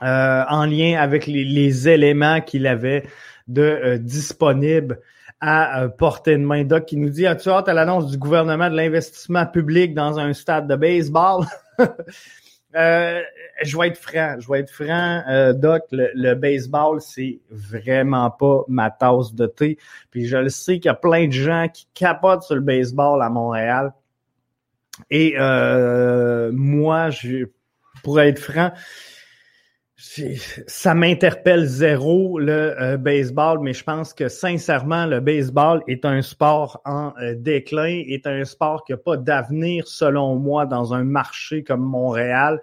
en 0.00 0.64
lien 0.66 1.00
avec 1.00 1.26
les, 1.26 1.44
les 1.44 1.88
éléments 1.88 2.40
qu'il 2.40 2.66
avait 2.66 3.04
de 3.48 3.96
disponibles 3.98 4.98
à 5.40 5.88
portée 5.88 6.36
de 6.36 6.44
main. 6.44 6.64
Doc 6.64 6.86
qui 6.86 6.96
nous 6.96 7.10
dit 7.10 7.26
As-tu 7.26 7.48
hâte 7.48 7.68
à 7.68 7.72
l'annonce 7.72 8.10
du 8.10 8.18
gouvernement 8.18 8.70
de 8.70 8.76
l'investissement 8.76 9.46
public 9.46 9.94
dans 9.94 10.18
un 10.18 10.32
stade 10.32 10.68
de 10.68 10.76
baseball? 10.76 11.46
Euh, 12.76 13.20
je 13.64 13.76
vais 13.76 13.88
être 13.88 13.98
franc, 13.98 14.36
je 14.38 14.48
vais 14.48 14.60
être 14.60 14.70
franc, 14.70 15.22
euh, 15.28 15.52
Doc, 15.52 15.82
le, 15.90 16.34
baseball, 16.34 17.00
c'est 17.00 17.40
vraiment 17.50 18.30
pas 18.30 18.62
ma 18.68 18.92
tasse 18.92 19.34
de 19.34 19.46
thé. 19.46 19.76
Puis 20.12 20.26
je 20.26 20.36
le 20.36 20.50
sais 20.50 20.74
qu'il 20.74 20.86
y 20.86 20.88
a 20.88 20.94
plein 20.94 21.26
de 21.26 21.32
gens 21.32 21.66
qui 21.68 21.88
capotent 21.94 22.44
sur 22.44 22.54
le 22.54 22.60
baseball 22.60 23.20
à 23.22 23.28
Montréal. 23.28 23.92
Et 25.10 25.34
euh, 25.36 26.52
moi, 26.52 27.10
je, 27.10 27.46
pour 28.04 28.20
être 28.20 28.38
franc, 28.38 28.70
ça 30.66 30.94
m'interpelle 30.94 31.66
zéro 31.66 32.38
le 32.38 32.74
euh, 32.80 32.96
baseball, 32.96 33.58
mais 33.60 33.74
je 33.74 33.84
pense 33.84 34.14
que 34.14 34.28
sincèrement, 34.28 35.04
le 35.04 35.20
baseball 35.20 35.82
est 35.88 36.06
un 36.06 36.22
sport 36.22 36.80
en 36.86 37.12
euh, 37.20 37.34
déclin, 37.36 38.02
est 38.08 38.26
un 38.26 38.44
sport 38.44 38.84
qui 38.84 38.92
n'a 38.92 38.98
pas 38.98 39.18
d'avenir 39.18 39.86
selon 39.86 40.36
moi 40.36 40.64
dans 40.64 40.94
un 40.94 41.04
marché 41.04 41.62
comme 41.62 41.82
Montréal. 41.82 42.62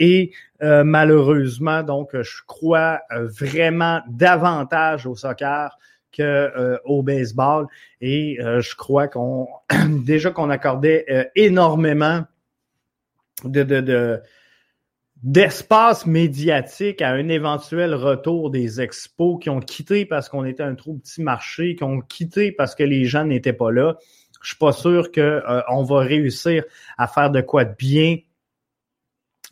Et 0.00 0.32
euh, 0.62 0.82
malheureusement, 0.82 1.84
donc, 1.84 2.10
je 2.12 2.42
crois 2.46 3.00
vraiment 3.12 4.00
davantage 4.08 5.06
au 5.06 5.14
soccer 5.14 5.78
que 6.10 6.80
au 6.84 7.02
baseball. 7.02 7.66
Et 8.00 8.38
je 8.40 8.74
crois 8.74 9.06
qu'on 9.06 9.46
déjà 10.04 10.30
qu'on 10.30 10.50
accordait 10.50 11.30
énormément 11.36 12.24
de, 13.44 13.62
de, 13.62 13.80
de 13.80 14.20
d'espace 15.24 16.04
médiatique 16.04 17.00
à 17.00 17.08
un 17.08 17.28
éventuel 17.30 17.94
retour 17.94 18.50
des 18.50 18.82
expos 18.82 19.38
qui 19.42 19.48
ont 19.48 19.60
quitté 19.60 20.04
parce 20.04 20.28
qu'on 20.28 20.44
était 20.44 20.62
un 20.62 20.74
trop 20.74 20.92
petit 20.94 21.22
marché, 21.22 21.76
qui 21.76 21.82
ont 21.82 22.02
quitté 22.02 22.52
parce 22.52 22.74
que 22.74 22.82
les 22.82 23.06
gens 23.06 23.24
n'étaient 23.24 23.54
pas 23.54 23.72
là. 23.72 23.96
Je 24.42 24.48
suis 24.48 24.58
pas 24.58 24.72
sûr 24.72 25.10
qu'on 25.10 25.20
euh, 25.22 25.84
va 25.88 26.00
réussir 26.00 26.64
à 26.98 27.06
faire 27.06 27.30
de 27.30 27.40
quoi 27.40 27.64
de 27.64 27.74
bien 27.74 28.18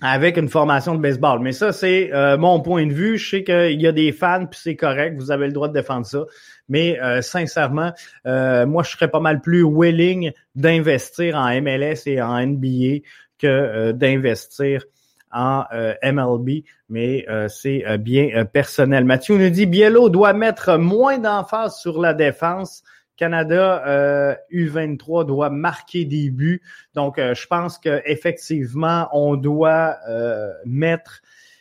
avec 0.02 0.36
une 0.36 0.50
formation 0.50 0.94
de 0.94 1.00
baseball. 1.00 1.40
Mais 1.40 1.52
ça, 1.52 1.72
c'est 1.72 2.12
euh, 2.12 2.36
mon 2.36 2.60
point 2.60 2.86
de 2.86 2.92
vue. 2.92 3.16
Je 3.16 3.30
sais 3.30 3.44
qu'il 3.44 3.80
y 3.80 3.86
a 3.86 3.92
des 3.92 4.12
fans, 4.12 4.44
puis 4.44 4.60
c'est 4.62 4.76
correct, 4.76 5.16
vous 5.16 5.30
avez 5.30 5.46
le 5.46 5.52
droit 5.52 5.68
de 5.68 5.72
défendre 5.72 6.04
ça. 6.04 6.26
Mais 6.68 7.00
euh, 7.00 7.22
sincèrement, 7.22 7.92
moi, 8.26 8.82
je 8.82 8.90
serais 8.90 9.08
pas 9.08 9.20
mal 9.20 9.40
plus 9.40 9.64
willing 9.64 10.32
d'investir 10.54 11.36
en 11.36 11.48
MLS 11.62 12.02
et 12.04 12.20
en 12.20 12.46
NBA 12.46 13.06
que 13.38 13.92
d'investir 13.92 14.84
en 15.32 15.64
euh, 15.72 15.94
MLB, 16.02 16.64
mais 16.88 17.24
euh, 17.28 17.48
c'est 17.48 17.86
euh, 17.86 17.96
bien 17.96 18.44
personnel. 18.44 19.04
Mathieu 19.04 19.36
nous 19.38 19.50
dit 19.50 19.66
Biello 19.66 20.08
doit 20.08 20.32
mettre 20.32 20.76
moins 20.76 21.18
d'emphase 21.18 21.76
sur 21.76 22.00
la 22.00 22.14
défense. 22.14 22.82
Canada 23.16 24.36
U23 24.50 25.26
doit 25.26 25.50
marquer 25.50 26.04
des 26.04 26.30
buts. 26.30 26.60
Donc, 26.94 27.18
je 27.18 27.46
pense 27.46 27.78
qu'effectivement, 27.78 29.08
on 29.12 29.36
doit 29.36 29.98
mettre 30.64 31.20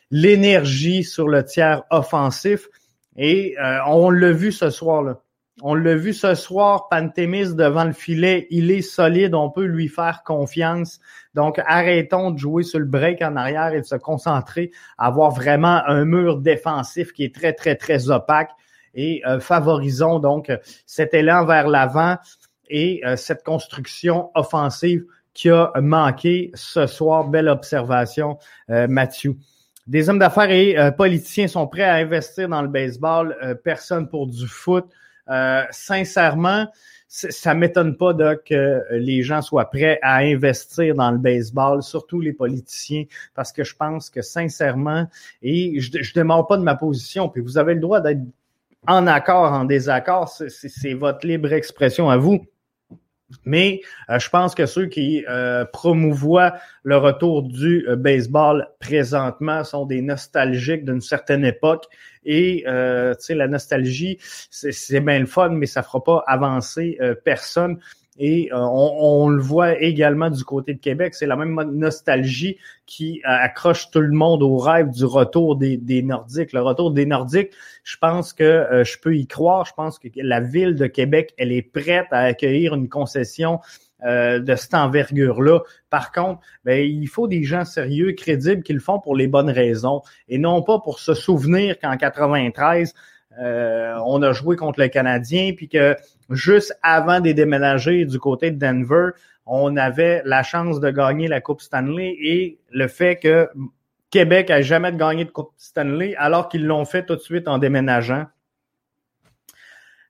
l'énergie 0.10 1.04
sur 1.04 1.28
le 1.28 1.44
tiers 1.44 1.84
offensif. 1.92 2.68
Et 3.16 3.58
on 3.86 4.10
l'a 4.10 4.32
vu 4.32 4.52
ce 4.52 4.72
soir 4.72 5.04
là. 5.04 5.22
On 5.64 5.76
l'a 5.76 5.96
vu 5.96 6.14
ce 6.14 6.34
soir, 6.34 6.88
Pantémis 6.90 7.54
devant 7.54 7.84
le 7.84 7.94
filet, 7.94 8.48
il 8.50 8.72
est 8.72 8.82
solide, 8.82 9.36
on 9.36 9.52
peut 9.52 9.66
lui 9.66 9.88
faire 9.88 10.24
confiance. 10.24 11.00
Donc, 11.36 11.62
arrêtons 11.66 12.32
de 12.32 12.38
jouer 12.38 12.64
sur 12.64 12.80
le 12.80 12.86
break 12.86 13.22
en 13.22 13.36
arrière 13.36 13.74
et 13.74 13.82
de 13.82 13.86
se 13.86 13.96
concentrer 13.96 14.72
à 14.98 15.08
avoir 15.08 15.32
vraiment 15.32 15.82
un 15.86 16.06
mur 16.06 16.38
défensif 16.38 17.14
qui 17.14 17.24
est 17.24 17.36
très, 17.36 17.54
très, 17.54 17.76
très 17.76 18.10
opaque 18.10 18.52
et 18.94 19.22
euh, 19.26 19.40
favorisons 19.40 20.20
donc 20.20 20.52
cet 20.86 21.14
élan 21.14 21.46
vers 21.46 21.68
l'avant 21.68 22.18
et 22.70 23.02
euh, 23.06 23.16
cette 23.16 23.44
construction 23.44 24.32
offensive 24.36 25.06
qui 25.34 25.50
a 25.50 25.72
manqué 25.80 26.52
ce 26.56 26.88
soir. 26.88 27.28
Belle 27.28 27.48
observation, 27.48 28.38
euh, 28.70 28.88
Mathieu. 28.88 29.36
Des 29.88 30.10
hommes 30.10 30.20
d'affaires 30.20 30.52
et 30.52 30.76
politiciens 30.96 31.48
sont 31.48 31.68
prêts 31.68 31.84
à 31.84 31.96
investir 31.96 32.48
dans 32.48 32.62
le 32.62 32.68
baseball, 32.68 33.36
personne 33.64 34.08
pour 34.08 34.28
du 34.28 34.48
foot. 34.48 34.86
Euh, 35.32 35.64
sincèrement, 35.72 36.68
ça 37.08 37.54
m'étonne 37.54 37.98
pas 37.98 38.14
que 38.38 38.82
les 38.92 39.22
gens 39.22 39.42
soient 39.42 39.70
prêts 39.70 40.00
à 40.02 40.18
investir 40.18 40.96
dans 40.96 41.12
le 41.12 41.18
baseball, 41.18 41.84
surtout 41.84 42.22
les 42.22 42.32
politiciens, 42.32 43.04
parce 43.36 43.52
que 43.52 43.66
je 43.66 43.76
pense 43.76 44.10
que 44.10 44.22
sincèrement, 44.22 45.08
et 45.42 45.80
je 45.82 45.98
ne 45.98 46.14
demande 46.16 46.48
pas 46.48 46.58
de 46.58 46.64
ma 46.64 46.76
position, 46.76 47.28
puis 47.28 47.42
vous 47.42 47.58
avez 47.58 47.74
le 47.74 47.82
droit 47.82 48.00
d'être 48.00 48.22
en 48.88 49.08
accord, 49.08 49.52
en 49.52 49.66
désaccord, 49.66 50.30
c'est 50.30 50.94
votre 50.94 51.28
libre 51.28 51.52
expression 51.54 52.10
à 52.10 52.18
vous. 52.18 52.46
Mais 53.46 53.82
euh, 54.10 54.20
je 54.20 54.30
pense 54.30 54.56
que 54.56 54.66
ceux 54.66 54.88
qui 54.88 55.26
euh, 55.28 55.66
promouvoient 55.66 56.56
le 56.84 56.98
retour 56.98 57.44
du 57.44 57.86
euh, 57.88 57.96
baseball 57.96 58.68
présentement 58.80 59.64
sont 59.64 59.86
des 59.86 60.02
nostalgiques 60.02 60.86
d'une 60.86 61.02
certaine 61.02 61.46
époque. 61.46 61.86
Et 62.24 62.66
sais, 63.18 63.34
la 63.34 63.48
nostalgie, 63.48 64.20
c'est 64.52 65.00
bien 65.00 65.18
le 65.18 65.26
fun, 65.26 65.50
mais 65.50 65.66
ça 65.66 65.82
fera 65.82 66.04
pas 66.04 66.24
avancer 66.28 67.00
personne. 67.26 67.80
Et 68.18 68.52
euh, 68.52 68.58
on, 68.58 69.30
le 69.30 69.42
voit 69.42 69.80
également 69.82 70.30
du 70.30 70.44
côté 70.44 70.74
de 70.74 70.80
Québec. 70.80 71.16
C'est 71.16 71.26
la 71.26 71.36
même 71.36 71.60
nostalgie 71.72 72.58
qui 72.86 73.22
accroche 73.24 73.90
tout 73.90 74.02
le 74.02 74.12
monde 74.12 74.44
au 74.44 74.58
rêve 74.58 74.90
du 74.90 75.06
retour 75.06 75.56
des, 75.56 76.02
Nordiques. 76.04 76.54
Le 76.54 76.62
retour 76.62 76.92
des 76.92 77.06
Nordiques, 77.06 77.52
je 77.84 77.98
pense 77.98 78.34
que 78.34 78.84
je 78.84 78.98
peux 79.00 79.16
y 79.16 79.28
croire. 79.28 79.66
Je 79.66 79.74
pense 79.74 79.98
que 79.98 80.10
la 80.18 80.42
ville 80.42 80.76
de 80.76 80.88
Québec, 80.88 81.34
elle 81.38 81.54
est 81.54 81.62
prête 81.62 82.08
à 82.12 82.20
accueillir 82.20 82.76
une 82.76 82.90
concession 82.90 83.60
euh, 84.04 84.40
de 84.40 84.56
cette 84.56 84.74
envergure-là. 84.74 85.60
Par 85.92 86.12
contre, 86.12 86.40
ben, 86.66 86.84
il 86.84 87.06
faut 87.06 87.28
des 87.28 87.44
gens 87.44 87.66
sérieux, 87.66 88.14
crédibles, 88.14 88.64
qui 88.64 88.74
le 88.74 88.80
font 88.80 89.00
pour 89.00 89.16
les 89.16 89.28
bonnes 89.28 89.52
raisons 89.52 90.02
et 90.28 90.40
non 90.40 90.64
pas 90.64 90.80
pour 90.80 90.98
se 90.98 91.14
souvenir 91.14 91.78
qu'en 91.78 91.96
93, 91.96 92.96
euh, 93.40 93.96
on 94.06 94.22
a 94.22 94.34
joué 94.34 94.56
contre 94.56 94.80
le 94.80 94.88
Canadien, 94.88 95.54
puis 95.56 95.70
que 95.70 95.96
juste 96.30 96.78
avant 96.84 97.20
de 97.20 97.32
déménager 97.32 98.06
du 98.06 98.20
côté 98.20 98.52
de 98.52 98.58
Denver, 98.58 99.12
on 99.46 99.78
avait 99.78 100.22
la 100.26 100.44
chance 100.44 100.80
de 100.80 100.90
gagner 100.92 101.28
la 101.28 101.42
Coupe 101.42 101.62
Stanley 101.62 102.16
et 102.22 102.60
le 102.72 102.88
fait 102.88 103.18
que 103.18 103.50
Québec 104.10 104.50
a 104.50 104.62
jamais 104.62 104.92
gagné 104.94 105.26
de 105.26 105.32
Coupe 105.32 105.52
Stanley 105.58 106.16
alors 106.18 106.50
qu'ils 106.50 106.66
l'ont 106.66 106.86
fait 106.86 107.06
tout 107.06 107.16
de 107.16 107.22
suite 107.22 107.48
en 107.48 107.58
déménageant. 107.58 108.26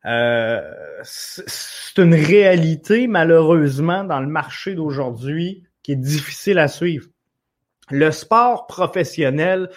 Euh, 0.06 0.62
c'est 1.04 2.02
une 2.02 2.16
réalité, 2.16 3.08
malheureusement, 3.08 4.04
dans 4.04 4.20
le 4.20 4.28
marché 4.28 4.74
d'aujourd'hui 4.74 5.64
qui 5.84 5.92
est 5.92 5.96
difficile 5.96 6.58
à 6.58 6.68
suivre. 6.68 7.08
Le 7.92 8.10
sport 8.12 8.68
professionnel 8.68 9.70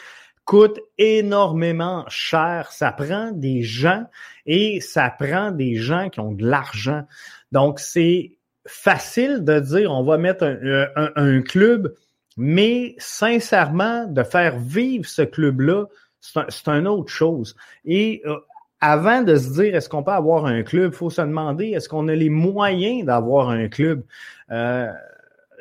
coûte 0.44 0.80
énormément 0.98 2.04
cher. 2.08 2.70
Ça 2.72 2.92
prend 2.92 3.32
des 3.32 3.62
gens 3.62 4.04
et 4.46 4.80
ça 4.80 5.10
prend 5.10 5.50
des 5.50 5.76
gens 5.76 6.10
qui 6.10 6.20
ont 6.20 6.32
de 6.32 6.44
l'argent. 6.44 7.04
Donc, 7.52 7.80
c'est 7.80 8.32
facile 8.66 9.44
de 9.44 9.60
dire 9.60 9.92
on 9.92 10.04
va 10.04 10.18
mettre 10.18 10.44
un, 10.44 11.10
un 11.16 11.42
club, 11.42 11.94
mais 12.36 12.94
sincèrement, 12.98 14.06
de 14.06 14.22
faire 14.22 14.58
vivre 14.58 15.06
ce 15.06 15.22
club-là, 15.22 15.86
c'est 16.20 16.68
un, 16.68 16.80
une 16.80 16.88
autre 16.88 17.12
chose. 17.12 17.54
Et 17.84 18.22
euh, 18.26 18.36
avant 18.80 19.22
de 19.22 19.36
se 19.36 19.52
dire 19.54 19.74
est-ce 19.74 19.88
qu'on 19.88 20.02
peut 20.02 20.12
avoir 20.12 20.46
un 20.46 20.62
club, 20.62 20.92
il 20.92 20.96
faut 20.96 21.10
se 21.10 21.20
demander 21.20 21.68
est-ce 21.68 21.88
qu'on 21.88 22.08
a 22.08 22.14
les 22.14 22.30
moyens 22.30 23.04
d'avoir 23.04 23.50
un 23.50 23.68
club? 23.68 24.02
Euh, 24.50 24.88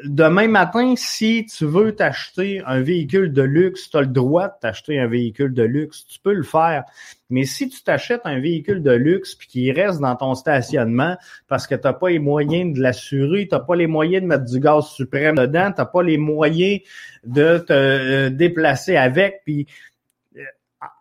demain 0.04 0.48
matin, 0.48 0.96
si 0.96 1.46
tu 1.46 1.66
veux 1.66 1.96
t'acheter 1.96 2.62
un 2.66 2.82
véhicule 2.82 3.32
de 3.32 3.42
luxe, 3.42 3.90
tu 3.90 3.98
as 3.98 4.02
le 4.02 4.08
droit 4.08 4.48
de 4.48 4.54
t'acheter 4.62 5.00
un 5.00 5.08
véhicule 5.08 5.54
de 5.54 5.64
luxe, 5.64 6.06
tu 6.06 6.20
peux 6.20 6.34
le 6.34 6.44
faire. 6.44 6.84
Mais 7.30 7.46
si 7.46 7.70
tu 7.70 7.82
t'achètes 7.84 8.22
un 8.26 8.40
véhicule 8.40 8.84
de 8.84 8.92
luxe 8.92 9.36
puis 9.36 9.48
qu'il 9.48 9.72
reste 9.72 10.00
dans 10.00 10.16
ton 10.16 10.36
stationnement 10.36 11.18
parce 11.48 11.68
que 11.68 11.76
tu 11.76 11.82
n'as 11.84 11.94
pas 11.94 12.10
les 12.10 12.20
moyens 12.20 12.76
de 12.76 12.82
l'assurer, 12.82 13.48
tu 13.48 13.56
n'as 13.56 13.62
pas 13.62 13.76
les 13.76 13.88
moyens 13.88 14.24
de 14.24 14.28
mettre 14.28 14.46
du 14.46 14.60
gaz 14.60 14.88
suprême 14.88 15.36
dedans, 15.36 15.72
tu 15.72 15.82
n'as 15.82 15.86
pas 15.86 16.04
les 16.04 16.18
moyens 16.18 16.82
de 17.24 17.58
te 17.60 17.74
euh, 17.74 18.30
déplacer 18.30 18.98
avec, 18.98 19.42
puis 19.46 19.68
euh, 20.38 20.42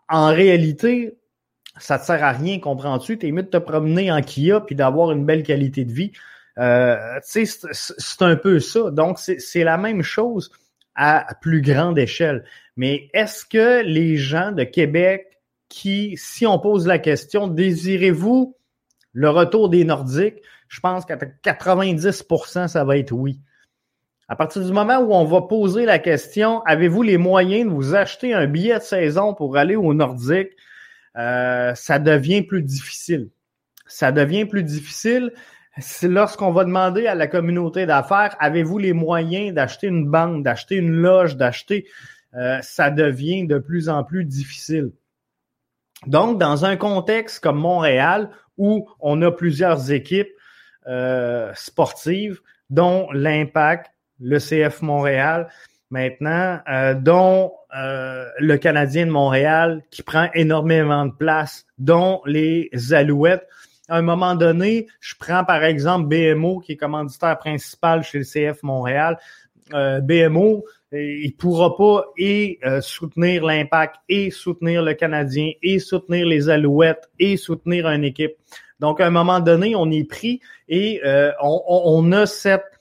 en 0.09 0.27
réalité, 0.27 1.17
ça 1.77 1.99
te 1.99 2.05
sert 2.05 2.23
à 2.23 2.31
rien, 2.31 2.59
comprends-tu? 2.59 3.17
T'es 3.17 3.31
mieux 3.31 3.43
de 3.43 3.47
te 3.47 3.57
promener 3.57 4.11
en 4.11 4.21
Kia 4.21 4.61
puis 4.61 4.75
d'avoir 4.75 5.11
une 5.11 5.25
belle 5.25 5.43
qualité 5.43 5.85
de 5.85 5.91
vie. 5.91 6.11
Euh, 6.59 7.19
c'est 7.23 8.21
un 8.21 8.35
peu 8.35 8.59
ça. 8.59 8.91
Donc, 8.91 9.19
c'est 9.19 9.63
la 9.63 9.77
même 9.77 10.01
chose 10.01 10.51
à 10.95 11.27
plus 11.41 11.61
grande 11.61 11.97
échelle. 11.97 12.43
Mais 12.77 13.09
est-ce 13.13 13.45
que 13.45 13.83
les 13.83 14.17
gens 14.17 14.51
de 14.51 14.63
Québec 14.63 15.39
qui, 15.69 16.15
si 16.17 16.45
on 16.45 16.59
pose 16.59 16.85
la 16.85 16.99
question, 16.99 17.47
désirez-vous 17.47 18.55
le 19.13 19.29
retour 19.29 19.69
des 19.69 19.83
Nordiques? 19.85 20.41
Je 20.67 20.79
pense 20.79 21.05
qu'à 21.05 21.15
90% 21.17 22.67
ça 22.67 22.83
va 22.83 22.97
être 22.97 23.11
oui. 23.11 23.39
À 24.27 24.35
partir 24.35 24.63
du 24.63 24.71
moment 24.71 24.99
où 24.99 25.13
on 25.13 25.25
va 25.25 25.41
poser 25.41 25.85
la 25.85 25.99
question, 25.99 26.61
avez-vous 26.63 27.03
les 27.03 27.17
moyens 27.17 27.69
de 27.69 27.75
vous 27.75 27.93
acheter 27.93 28.33
un 28.33 28.47
billet 28.47 28.79
de 28.79 28.83
saison 28.83 29.33
pour 29.33 29.57
aller 29.57 29.75
aux 29.75 29.93
Nordiques? 29.93 30.55
Euh, 31.17 31.75
ça 31.75 31.99
devient 31.99 32.41
plus 32.41 32.63
difficile. 32.63 33.29
Ça 33.85 34.11
devient 34.11 34.45
plus 34.45 34.63
difficile 34.63 35.33
lorsqu'on 36.03 36.51
va 36.51 36.65
demander 36.65 37.07
à 37.07 37.15
la 37.15 37.27
communauté 37.27 37.85
d'affaires, 37.85 38.35
avez-vous 38.39 38.77
les 38.77 38.93
moyens 38.93 39.53
d'acheter 39.53 39.87
une 39.87 40.09
banque, 40.09 40.43
d'acheter 40.43 40.75
une 40.75 40.91
loge, 40.91 41.35
d'acheter, 41.35 41.87
euh, 42.35 42.59
ça 42.61 42.89
devient 42.89 43.45
de 43.47 43.57
plus 43.57 43.89
en 43.89 44.03
plus 44.03 44.25
difficile. 44.25 44.91
Donc, 46.07 46.39
dans 46.39 46.65
un 46.65 46.75
contexte 46.75 47.39
comme 47.39 47.57
Montréal, 47.57 48.29
où 48.57 48.89
on 48.99 49.21
a 49.21 49.31
plusieurs 49.31 49.91
équipes 49.91 50.31
euh, 50.87 51.51
sportives, 51.55 52.39
dont 52.69 53.07
l'Impact, 53.11 53.91
le 54.19 54.37
CF 54.39 54.81
Montréal, 54.81 55.49
maintenant, 55.89 56.59
euh, 56.69 56.93
dont 56.95 57.53
euh, 57.77 58.25
le 58.39 58.57
Canadien 58.57 59.05
de 59.05 59.11
Montréal 59.11 59.83
qui 59.91 60.01
prend 60.03 60.27
énormément 60.33 61.05
de 61.05 61.11
place, 61.11 61.65
dont 61.77 62.21
les 62.25 62.69
Alouettes. 62.91 63.47
À 63.93 63.97
un 63.97 64.01
moment 64.01 64.33
donné, 64.33 64.87
je 65.01 65.13
prends 65.19 65.43
par 65.43 65.63
exemple 65.63 66.07
BMO 66.07 66.61
qui 66.61 66.71
est 66.71 66.77
commanditaire 66.77 67.37
principal 67.37 68.01
chez 68.03 68.17
le 68.17 68.23
CF 68.23 68.63
Montréal. 68.63 69.19
Euh, 69.73 70.01
BMO, 70.01 70.65
il 70.91 71.35
pourra 71.37 71.77
pas 71.77 72.05
et 72.17 72.59
soutenir 72.81 73.45
l'impact 73.45 73.97
et 74.09 74.31
soutenir 74.31 74.81
le 74.81 74.95
Canadien 74.95 75.51
et 75.61 75.77
soutenir 75.77 76.25
les 76.25 76.49
Alouettes 76.49 77.07
et 77.19 77.37
soutenir 77.37 77.87
une 77.87 78.03
équipe. 78.03 78.33
Donc, 78.79 78.99
à 78.99 79.05
un 79.05 79.11
moment 79.11 79.39
donné, 79.39 79.75
on 79.75 79.89
est 79.91 80.07
pris 80.07 80.39
et 80.67 80.99
on, 81.41 81.61
on, 81.67 82.11
a 82.13 82.25
cette 82.25 82.73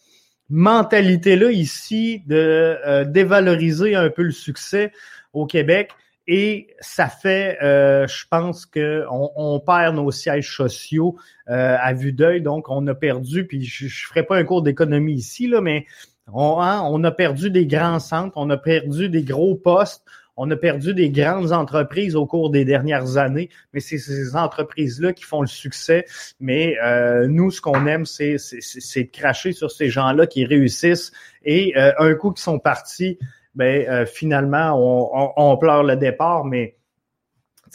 mentalité-là 0.53 1.51
ici 1.51 2.22
de 2.27 2.79
euh, 2.87 3.05
dévaloriser 3.05 3.94
un 3.94 4.11
peu 4.11 4.22
le 4.22 4.31
succès 4.31 4.92
au 5.33 5.46
Québec. 5.46 5.90
Et 6.26 6.68
ça 6.80 7.08
fait, 7.08 7.58
euh, 7.62 8.06
je 8.06 8.24
pense 8.30 8.66
qu'on 8.66 9.30
on 9.35 9.61
perd 9.61 9.96
nos 9.96 10.11
sièges 10.11 10.56
sociaux 10.56 11.16
euh, 11.48 11.76
à 11.80 11.92
vue 11.92 12.12
d'œil. 12.12 12.40
Donc, 12.40 12.68
on 12.68 12.87
a 12.87 12.94
perdu, 12.94 13.46
puis 13.46 13.64
je 13.64 13.87
ne 13.87 13.90
ferai 13.90 14.22
pas 14.22 14.37
un 14.37 14.44
cours 14.44 14.62
d'économie 14.62 15.14
ici, 15.14 15.48
là, 15.48 15.61
mais 15.61 15.87
on, 16.32 16.61
hein, 16.61 16.82
on 16.85 17.02
a 17.02 17.11
perdu 17.11 17.50
des 17.50 17.66
grands 17.66 17.98
centres, 17.98 18.35
on 18.37 18.48
a 18.50 18.56
perdu 18.56 19.08
des 19.08 19.24
gros 19.24 19.56
postes, 19.56 20.04
on 20.37 20.50
a 20.50 20.56
perdu 20.56 20.94
des 20.94 21.11
grandes 21.11 21.52
entreprises 21.52 22.16
au 22.16 22.26
cours 22.26 22.50
des 22.50 22.64
dernières 22.64 23.16
années, 23.18 23.50
mais 23.72 23.80
c'est 23.80 23.98
ces 23.98 24.35
entreprises-là 24.35 25.12
qui 25.12 25.24
font 25.24 25.42
le 25.42 25.46
succès. 25.46 26.06
Mais 26.40 26.76
euh, 26.82 27.26
nous, 27.26 27.50
ce 27.50 27.61
qu'on 27.61 27.87
aime, 27.87 28.06
c'est, 28.06 28.37
de 28.37 29.11
cracher 29.11 29.52
sur 29.52 29.70
ces 29.70 29.90
gens-là 29.90 30.26
qui 30.26 30.44
réussissent. 30.44 31.12
Et 31.44 31.76
euh, 31.76 31.92
un 31.98 32.14
coup 32.14 32.30
qu'ils 32.32 32.42
sont 32.42 32.58
partis, 32.58 33.18
ben 33.55 33.87
euh, 33.88 34.07
finalement, 34.07 34.75
on, 34.75 35.33
on, 35.37 35.57
pleure 35.57 35.83
le 35.83 35.97
départ, 35.97 36.45
mais 36.45 36.77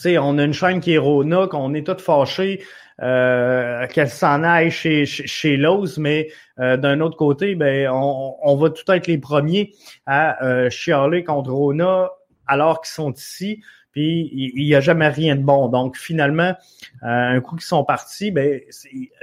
on 0.06 0.38
a 0.38 0.44
une 0.44 0.54
chaîne 0.54 0.80
qui 0.80 0.94
est 0.94 0.98
Rona, 0.98 1.48
qu'on 1.48 1.74
est 1.74 1.86
tous 1.86 2.02
fâchés 2.02 2.63
qu'elle 3.00 4.10
s'en 4.10 4.44
aille 4.44 4.72
chez, 4.72 5.06
chez, 5.06 5.56
Lowe's, 5.56 6.00
mais 6.00 6.30
d'un 6.58 7.00
autre 7.00 7.16
côté, 7.16 7.54
ben 7.54 7.92
on, 7.92 8.36
on, 8.42 8.56
va 8.56 8.72
tout 8.72 8.92
être 8.92 9.06
les 9.06 9.20
premiers 9.20 9.72
à 10.08 10.68
chialer 10.72 11.24
contre 11.24 11.52
Rona 11.52 12.10
alors 12.48 12.82
qu'ils 12.82 12.94
sont 12.94 13.13
ici, 13.13 13.62
puis 13.97 14.29
il 14.31 14.63
n'y 14.63 14.75
a 14.75 14.79
jamais 14.79 15.07
rien 15.07 15.36
de 15.36 15.41
bon. 15.41 15.69
Donc 15.69 15.97
finalement, 15.97 16.53
euh, 17.01 17.07
un 17.07 17.41
coup 17.41 17.55
qu'ils 17.55 17.65
sont 17.65 17.83
partis, 17.83 18.29
ben 18.29 18.62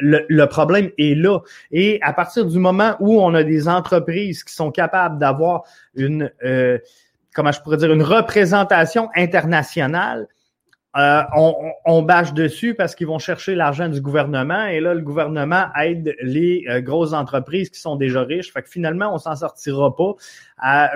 le, 0.01 0.45
problème 0.47 0.91
est 0.99 1.15
là. 1.15 1.39
Et 1.71 2.01
à 2.03 2.13
partir 2.13 2.45
du 2.45 2.59
moment 2.59 2.97
où 2.99 3.23
on 3.23 3.35
a 3.35 3.45
des 3.45 3.69
entreprises 3.69 4.43
qui 4.43 4.53
sont 4.53 4.73
capables 4.73 5.21
d'avoir 5.21 5.63
une, 5.95 6.29
euh, 6.45 6.79
comment 7.37 7.53
je 7.53 7.61
pourrais 7.61 7.77
dire, 7.77 7.93
une 7.93 8.03
représentation 8.03 9.11
internationale, 9.15 10.27
euh, 10.97 11.23
on, 11.37 11.55
on, 11.87 12.03
bâche 12.03 12.35
dessus 12.35 12.75
parce 12.75 12.97
qu'ils 12.97 13.07
vont 13.07 13.21
chercher 13.21 13.55
l'argent 13.55 13.89
du 13.89 14.01
gouvernement 14.01 14.67
et 14.67 14.81
là, 14.81 14.95
le 14.95 15.03
gouvernement 15.03 15.67
aide 15.81 16.17
les 16.21 16.65
euh, 16.69 16.81
grosses 16.81 17.13
entreprises 17.13 17.71
qui 17.71 17.79
sont 17.79 17.95
déjà 17.95 18.23
riches. 18.23 18.53
Fait 18.53 18.63
que 18.63 18.69
finalement, 18.69 19.15
on 19.15 19.19
s'en 19.19 19.37
sortira 19.37 19.95
pas 19.95 20.15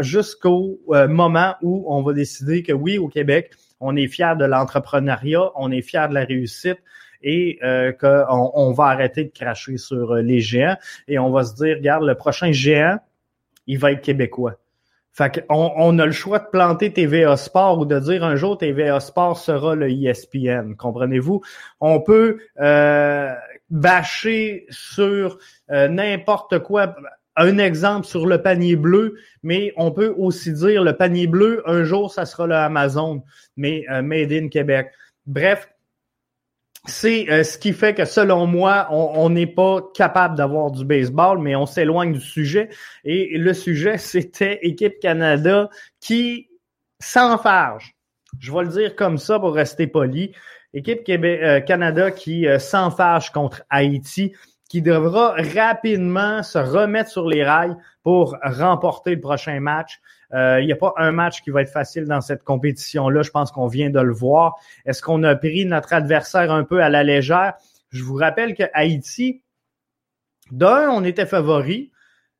jusqu'au 0.00 0.80
moment 0.88 1.54
où 1.62 1.84
on 1.88 2.02
va 2.02 2.12
décider 2.12 2.64
que 2.64 2.72
oui, 2.72 2.98
au 2.98 3.06
Québec, 3.08 3.52
on 3.80 3.96
est 3.96 4.08
fier 4.08 4.36
de 4.36 4.44
l'entrepreneuriat, 4.44 5.50
on 5.54 5.70
est 5.70 5.82
fier 5.82 6.08
de 6.08 6.14
la 6.14 6.24
réussite 6.24 6.78
et 7.22 7.58
qu'on 8.00 8.50
on 8.54 8.72
va 8.72 8.84
arrêter 8.84 9.24
de 9.24 9.30
cracher 9.30 9.76
sur 9.76 10.14
les 10.14 10.40
géants 10.40 10.76
et 11.08 11.18
on 11.18 11.30
va 11.30 11.42
se 11.44 11.54
dire, 11.54 11.76
regarde, 11.76 12.04
le 12.04 12.14
prochain 12.14 12.52
géant, 12.52 12.98
il 13.66 13.78
va 13.78 13.92
être 13.92 14.02
québécois. 14.02 14.54
Fait 15.18 15.44
qu'on 15.48 15.72
on 15.76 15.98
a 15.98 16.06
le 16.06 16.12
choix 16.12 16.38
de 16.38 16.46
planter 16.46 16.92
TVA 16.92 17.36
Sport 17.36 17.80
ou 17.80 17.86
de 17.86 17.98
dire 17.98 18.22
un 18.22 18.36
jour 18.36 18.56
TVA 18.56 19.00
Sport 19.00 19.36
sera 19.36 19.74
le 19.74 19.90
ESPN. 19.90 20.76
Comprenez-vous? 20.76 21.42
On 21.80 22.00
peut 22.00 22.38
euh, 22.60 23.34
bâcher 23.68 24.66
sur 24.70 25.38
euh, 25.72 25.88
n'importe 25.88 26.60
quoi. 26.60 26.94
Un 27.40 27.58
exemple 27.58 28.06
sur 28.06 28.26
le 28.26 28.42
panier 28.42 28.76
bleu, 28.76 29.16
mais 29.42 29.72
on 29.76 29.92
peut 29.92 30.12
aussi 30.18 30.52
dire 30.52 30.82
le 30.82 30.96
panier 30.96 31.26
bleu, 31.26 31.62
un 31.66 31.84
jour, 31.84 32.12
ça 32.12 32.26
sera 32.26 32.46
le 32.46 32.54
Amazon, 32.54 33.22
mais 33.56 33.84
euh, 33.90 34.02
Made 34.02 34.32
in 34.32 34.48
Québec. 34.48 34.90
Bref, 35.26 35.68
c'est 36.86 37.30
euh, 37.30 37.44
ce 37.44 37.56
qui 37.56 37.72
fait 37.72 37.94
que 37.94 38.04
selon 38.04 38.46
moi, 38.46 38.88
on 38.90 39.30
n'est 39.30 39.46
pas 39.46 39.80
capable 39.94 40.36
d'avoir 40.36 40.70
du 40.70 40.84
baseball, 40.84 41.38
mais 41.38 41.54
on 41.54 41.66
s'éloigne 41.66 42.12
du 42.12 42.20
sujet. 42.20 42.70
Et 43.04 43.38
le 43.38 43.54
sujet, 43.54 43.98
c'était 43.98 44.58
Équipe 44.62 44.98
Canada 45.00 45.70
qui 46.00 46.48
s'enfarge. 46.98 47.94
Je 48.38 48.52
vais 48.52 48.62
le 48.62 48.68
dire 48.68 48.96
comme 48.96 49.18
ça 49.18 49.38
pour 49.38 49.54
rester 49.54 49.86
poli. 49.86 50.32
Équipe 50.74 51.02
Québec, 51.04 51.40
euh, 51.42 51.60
Canada 51.60 52.10
qui 52.10 52.46
euh, 52.46 52.58
s'enfarge 52.58 53.30
contre 53.30 53.62
Haïti, 53.70 54.34
qui 54.68 54.82
devra 54.82 55.34
rapidement 55.54 56.42
se 56.42 56.58
remettre 56.58 57.10
sur 57.10 57.26
les 57.26 57.42
rails 57.42 57.76
pour 58.02 58.36
remporter 58.42 59.14
le 59.14 59.20
prochain 59.20 59.60
match. 59.60 60.00
Euh, 60.34 60.60
il 60.60 60.66
n'y 60.66 60.72
a 60.72 60.76
pas 60.76 60.92
un 60.98 61.10
match 61.10 61.40
qui 61.42 61.50
va 61.50 61.62
être 61.62 61.72
facile 61.72 62.04
dans 62.04 62.20
cette 62.20 62.44
compétition-là. 62.44 63.22
Je 63.22 63.30
pense 63.30 63.50
qu'on 63.50 63.66
vient 63.66 63.90
de 63.90 64.00
le 64.00 64.12
voir. 64.12 64.56
Est-ce 64.84 65.00
qu'on 65.00 65.22
a 65.22 65.34
pris 65.34 65.64
notre 65.64 65.94
adversaire 65.94 66.52
un 66.52 66.64
peu 66.64 66.82
à 66.82 66.90
la 66.90 67.02
légère? 67.02 67.54
Je 67.90 68.02
vous 68.02 68.14
rappelle 68.14 68.54
que 68.54 68.64
Haïti, 68.74 69.42
d'un, 70.50 70.90
on 70.90 71.02
était 71.04 71.26
favori. 71.26 71.90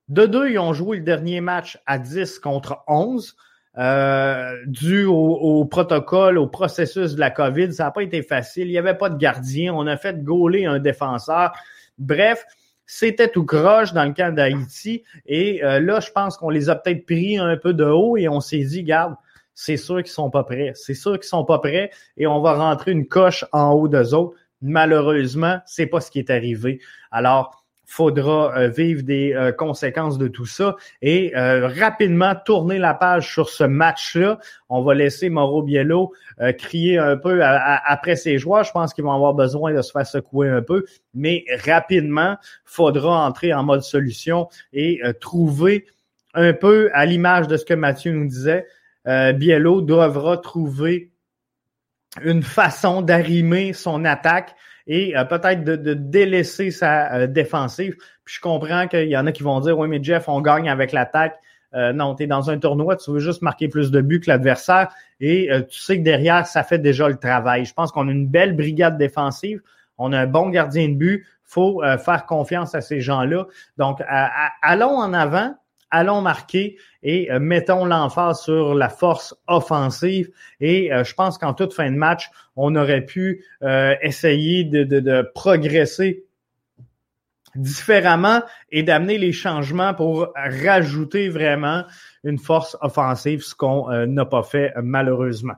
De 0.09 0.27
deux, 0.27 0.51
ils 0.51 0.59
ont 0.59 0.75
joué 0.75 0.99
le 0.99 1.03
dernier 1.03 1.41
match 1.41 1.79
à 1.87 1.99
10 1.99 2.39
contre 2.41 2.83
11. 2.87 3.37
Euh, 3.77 4.57
dû 4.67 5.05
au, 5.05 5.65
protocole, 5.67 6.37
au 6.37 6.49
processus 6.49 7.15
de 7.15 7.21
la 7.21 7.31
COVID, 7.31 7.73
ça 7.73 7.85
n'a 7.85 7.91
pas 7.91 8.03
été 8.03 8.23
facile. 8.23 8.67
Il 8.67 8.73
n'y 8.73 8.79
avait 8.79 8.97
pas 8.97 9.09
de 9.09 9.17
gardien. 9.17 9.73
On 9.73 9.87
a 9.87 9.97
fait 9.97 10.23
gauler 10.23 10.67
un 10.67 10.79
défenseur. 10.79 11.53
Bref, 11.99 12.45
c'était 12.87 13.29
tout 13.29 13.45
croche 13.45 13.93
dans 13.93 14.05
le 14.05 14.13
cas 14.13 14.31
d'Haïti. 14.31 15.05
Et 15.27 15.63
euh, 15.63 15.79
là, 15.79 16.01
je 16.01 16.11
pense 16.11 16.37
qu'on 16.37 16.51
les 16.51 16.71
a 16.71 16.75
peut-être 16.75 17.05
pris 17.05 17.39
un 17.39 17.57
peu 17.57 17.75
de 17.75 17.85
haut 17.85 18.17
et 18.17 18.29
on 18.29 18.41
s'est 18.41 18.65
dit, 18.65 18.83
garde, 18.83 19.15
c'est 19.55 19.77
sûr 19.77 19.97
qu'ils 19.97 20.13
sont 20.13 20.31
pas 20.31 20.45
prêts. 20.45 20.73
C'est 20.75 20.95
sûr 20.95 21.19
qu'ils 21.19 21.29
sont 21.29 21.45
pas 21.45 21.59
prêts 21.59 21.91
et 22.17 22.27
on 22.27 22.41
va 22.41 22.55
rentrer 22.55 22.93
une 22.93 23.07
coche 23.07 23.45
en 23.53 23.73
haut 23.73 23.89
d'eux 23.89 24.15
autres. 24.15 24.37
Malheureusement, 24.63 25.59
c'est 25.67 25.87
pas 25.87 26.01
ce 26.01 26.11
qui 26.11 26.19
est 26.19 26.31
arrivé. 26.31 26.81
Alors, 27.11 27.58
faudra 27.89 28.55
euh, 28.55 28.69
vivre 28.69 29.03
des 29.03 29.33
euh, 29.33 29.51
conséquences 29.51 30.19
de 30.19 30.29
tout 30.29 30.45
ça 30.45 30.77
et 31.01 31.35
euh, 31.35 31.69
rapidement 31.69 32.35
tourner 32.45 32.79
la 32.79 32.93
page 32.93 33.33
sur 33.33 33.49
ce 33.49 33.65
match-là. 33.65 34.39
On 34.69 34.83
va 34.83 34.95
laisser 34.95 35.31
Mauro 35.31 35.63
Biello 35.63 36.13
crier 36.59 36.99
un 36.99 37.17
peu 37.17 37.41
après 37.43 38.15
ses 38.15 38.39
joueurs. 38.39 38.63
Je 38.63 38.71
pense 38.71 38.93
qu'ils 38.93 39.05
vont 39.05 39.13
avoir 39.13 39.33
besoin 39.33 39.73
de 39.73 39.81
se 39.81 39.91
faire 39.91 40.07
secouer 40.07 40.49
un 40.51 40.63
peu, 40.63 40.85
mais 41.15 41.45
rapidement, 41.65 42.37
faudra 42.65 43.27
entrer 43.27 43.53
en 43.53 43.65
mode 43.65 43.81
solution 43.81 44.49
et 44.73 45.01
trouver 45.21 45.87
un 46.35 46.53
peu 46.53 46.91
à 46.93 47.07
l'image 47.07 47.49
de 47.49 47.57
ce 47.57 47.65
que 47.65 47.75
Mathieu 47.75 48.13
nous 48.13 48.29
disait. 48.29 48.67
Biello 49.05 49.81
devra 49.81 50.37
trouver 50.37 51.11
une 52.23 52.43
façon 52.43 53.03
d'arrimer 53.03 53.73
son 53.73 54.05
attaque 54.05 54.55
et 54.89 55.17
euh, 55.17 55.25
peut-être 55.25 55.63
de, 55.63 55.95
délaisser 55.95 56.71
sa 56.71 57.15
euh, 57.15 57.27
défensive. 57.27 57.97
Puis 58.25 58.37
je 58.37 58.41
comprends 58.41 58.89
qu'il 58.89 59.09
y 59.09 59.17
en 59.17 59.27
a 59.27 59.33
qui 59.33 59.43
vont 59.43 59.61
dire 59.61 59.79
Oui, 59.79 59.87
mais 59.87 60.03
Jeff, 60.03 60.29
on 60.29 60.41
gagne 60.41 60.69
avec 60.69 60.93
l'attaque. 60.93 61.39
Euh, 61.75 61.93
non, 61.93 62.15
tu 62.15 62.23
es 62.23 62.27
dans 62.27 62.51
un 62.51 62.59
tournoi, 62.59 62.97
tu 62.97 63.11
veux 63.11 63.19
juste 63.19 63.43
marquer 63.43 63.69
plus 63.69 63.91
de 63.91 64.01
buts 64.01 64.21
que 64.21 64.31
l'adversaire 64.31 64.91
et 65.21 65.51
tu 65.69 65.79
sais 65.79 65.99
que 65.99 66.03
derrière, 66.03 66.47
ça 66.47 66.63
fait 66.63 66.79
déjà 66.79 67.09
le 67.09 67.17
travail. 67.17 67.67
Je 67.67 67.75
pense 67.75 67.93
qu'on 67.93 68.09
a 68.09 68.11
une 68.11 68.27
belle 68.27 68.57
brigade 68.57 68.97
défensive, 68.97 69.61
on 69.99 70.15
a 70.15 70.21
un 70.21 70.27
bon 70.27 70.49
gardien 70.49 70.89
de 70.89 70.95
but, 70.95 71.27
faut 71.45 71.83
faire 71.99 72.25
confiance 72.25 72.75
à 72.75 72.81
ces 72.81 73.03
gens-là. 73.03 73.47
Donc, 73.77 74.01
allons 74.63 74.97
en 74.97 75.13
avant, 75.13 75.57
allons 75.91 76.21
marquer 76.21 76.79
et 77.03 77.31
euh, 77.31 77.39
mettons 77.41 77.85
l'emphase 77.85 78.43
sur 78.43 78.75
la 78.75 78.89
force 78.89 79.35
offensive. 79.47 80.31
Et 80.61 80.93
euh, 80.93 81.05
je 81.05 81.15
pense 81.15 81.39
qu'en 81.39 81.55
toute 81.55 81.73
fin 81.73 81.91
de 81.91 81.97
match, 81.97 82.31
on 82.57 82.75
aurait 82.77 83.05
pu 83.05 83.45
euh, 83.63 83.95
essayer 84.03 84.65
de, 84.65 85.31
progresser 85.35 86.25
différemment 87.55 88.43
et 88.71 88.83
d'amener 88.83 89.19
les 89.19 89.33
changements 89.33 89.95
pour 89.95 90.33
rajouter 90.37 91.29
vraiment 91.29 91.85
une 92.23 92.39
force 92.39 92.77
offensive, 92.83 93.43
ce 93.43 93.55
qu'on 93.55 94.07
n'a 94.07 94.25
pas 94.27 94.43
fait 94.43 94.73
malheureusement. 94.83 95.55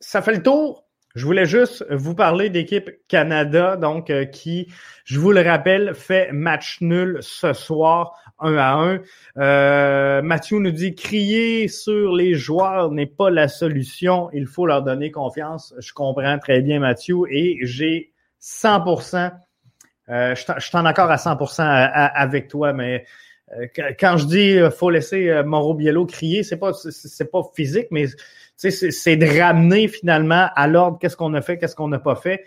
Ça 0.00 0.22
fait 0.22 0.34
le 0.34 0.42
tour 0.42 0.84
je 1.14 1.24
voulais 1.24 1.46
juste 1.46 1.84
vous 1.90 2.14
parler 2.14 2.48
d'équipe 2.48 2.90
Canada, 3.08 3.76
donc 3.76 4.12
qui, 4.30 4.68
je 5.04 5.18
vous 5.18 5.32
le 5.32 5.40
rappelle, 5.40 5.94
fait 5.94 6.30
match 6.32 6.78
nul 6.80 7.18
ce 7.22 7.54
soir, 7.54 8.14
1 8.40 8.56
à 8.56 8.72
1. 8.74 9.00
Euh, 9.38 10.22
Mathieu 10.22 10.58
nous 10.58 10.70
dit 10.70 10.94
crier 10.94 11.68
sur 11.68 12.14
les 12.14 12.34
joueurs 12.34 12.90
n'est 12.90 13.06
pas 13.06 13.30
la 13.30 13.48
solution. 13.48 14.30
Il 14.32 14.46
faut 14.46 14.66
leur 14.66 14.82
donner 14.82 15.10
confiance. 15.10 15.74
Je 15.78 15.92
comprends 15.92 16.38
très 16.38 16.60
bien 16.60 16.80
Mathieu 16.80 17.18
et 17.30 17.58
j'ai 17.62 18.12
100%. 18.40 19.32
Euh, 20.10 20.34
je 20.34 20.40
suis 20.60 20.76
en 20.76 20.86
accord 20.86 21.10
à 21.10 21.16
100% 21.16 21.62
avec 21.62 22.48
toi, 22.48 22.72
mais 22.72 23.04
euh, 23.58 23.66
quand 23.98 24.16
je 24.16 24.26
dis 24.26 24.58
faut 24.76 24.90
laisser 24.90 25.42
Mauro 25.44 25.74
Biello 25.74 26.06
crier, 26.06 26.42
c'est 26.42 26.56
pas 26.56 26.72
c'est 26.72 27.30
pas 27.30 27.42
physique, 27.54 27.88
mais 27.90 28.06
c'est 28.56 29.16
de 29.16 29.40
ramener 29.40 29.88
finalement 29.88 30.48
à 30.54 30.66
l'ordre 30.66 30.98
qu'est-ce 30.98 31.16
qu'on 31.16 31.34
a 31.34 31.42
fait, 31.42 31.58
qu'est-ce 31.58 31.76
qu'on 31.76 31.88
n'a 31.88 31.98
pas 31.98 32.16
fait. 32.16 32.44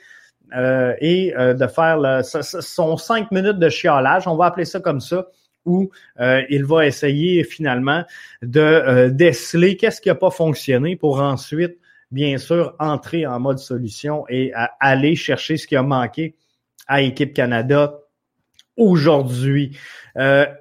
Euh, 0.54 0.94
et 1.00 1.34
euh, 1.38 1.54
de 1.54 1.66
faire 1.68 1.98
le, 1.98 2.24
son 2.24 2.98
cinq 2.98 3.32
minutes 3.32 3.58
de 3.58 3.70
chiolage, 3.70 4.28
on 4.28 4.36
va 4.36 4.48
appeler 4.48 4.66
ça 4.66 4.82
comme 4.82 5.00
ça, 5.00 5.28
où 5.66 5.92
euh, 6.20 6.42
il 6.50 6.66
va 6.66 6.86
essayer 6.86 7.44
finalement 7.44 8.04
de 8.42 9.10
déceler 9.10 9.78
qu'est-ce 9.78 10.02
qui 10.02 10.10
n'a 10.10 10.16
pas 10.16 10.32
fonctionné 10.32 10.96
pour 10.96 11.22
ensuite, 11.22 11.78
bien 12.12 12.38
sûr, 12.38 12.76
entrer 12.80 13.26
en 13.26 13.40
mode 13.40 13.60
solution 13.60 14.26
et 14.30 14.52
aller 14.80 15.16
chercher 15.16 15.58
ce 15.58 15.68
qui 15.68 15.76
a 15.76 15.84
manqué 15.84 16.36
à 16.88 17.02
Équipe 17.02 17.34
Canada 17.34 18.00
aujourd'hui. 18.76 19.78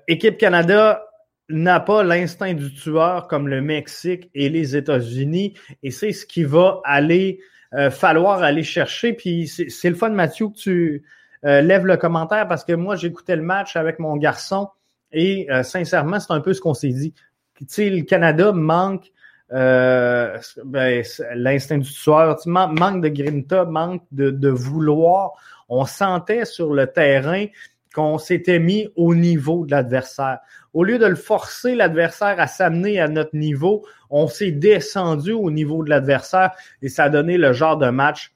Équipe 0.07 0.39
Canada 0.39 1.03
n'a 1.51 1.81
pas 1.81 2.03
l'instinct 2.03 2.55
du 2.55 2.73
tueur 2.73 3.27
comme 3.27 3.49
le 3.49 3.61
Mexique 3.61 4.31
et 4.35 4.49
les 4.49 4.77
États-Unis, 4.77 5.55
et 5.83 5.91
c'est 5.91 6.13
ce 6.13 6.25
qui 6.25 6.45
va 6.45 6.81
aller 6.85 7.41
euh, 7.75 7.91
falloir 7.91 8.43
aller 8.43 8.65
chercher. 8.65 9.13
Puis 9.13 9.47
c'est 9.47 9.91
le 9.91 9.95
fun, 9.95 10.11
Mathieu, 10.11 10.49
que 10.49 10.57
tu 10.57 11.05
euh, 11.45 11.61
lèves 11.61 11.87
le 11.87 11.97
commentaire 11.97 12.49
parce 12.49 12.65
que 12.65 12.73
moi, 12.73 12.97
j'écoutais 12.97 13.37
le 13.37 13.43
match 13.43 13.77
avec 13.77 13.99
mon 13.99 14.17
garçon 14.17 14.69
et 15.13 15.47
euh, 15.51 15.63
sincèrement, 15.63 16.21
c'est 16.21 16.33
un 16.33 16.41
peu 16.41 16.55
ce 16.55 16.61
qu'on 16.61 16.75
s'est 16.75 16.89
dit. 16.89 17.15
Tu 17.59 17.67
sais, 17.69 17.91
le 17.91 18.03
Canada 18.03 18.53
manque 18.53 19.13
ben, 19.51 21.03
l'instinct 21.35 21.79
du 21.79 21.91
tueur, 21.91 22.37
manque 22.47 23.03
de 23.03 23.09
grinta, 23.09 23.65
manque 23.65 24.03
de, 24.13 24.31
de 24.31 24.49
vouloir. 24.49 25.33
On 25.69 25.85
sentait 25.85 26.45
sur 26.45 26.73
le 26.73 26.87
terrain 26.87 27.47
qu'on 27.95 28.19
s'était 28.19 28.59
mis 28.59 28.89
au 28.97 29.15
niveau 29.15 29.67
de 29.67 29.73
l'adversaire. 29.73 30.39
Au 30.73 30.85
lieu 30.85 30.99
de 30.99 31.07
le 31.07 31.17
forcer 31.17 31.75
l'adversaire 31.75 32.39
à 32.39 32.47
s'amener 32.47 33.01
à 33.01 33.09
notre 33.09 33.35
niveau, 33.35 33.85
on 34.11 34.29
s'est 34.29 34.53
descendu 34.53 35.33
au 35.33 35.51
niveau 35.51 35.83
de 35.83 35.91
l'adversaire 35.91 36.53
et 36.83 36.89
ça 36.89 37.05
a 37.05 37.09
donné 37.09 37.37
le 37.37 37.53
genre 37.53 37.77
de 37.77 37.91
match 37.91 38.33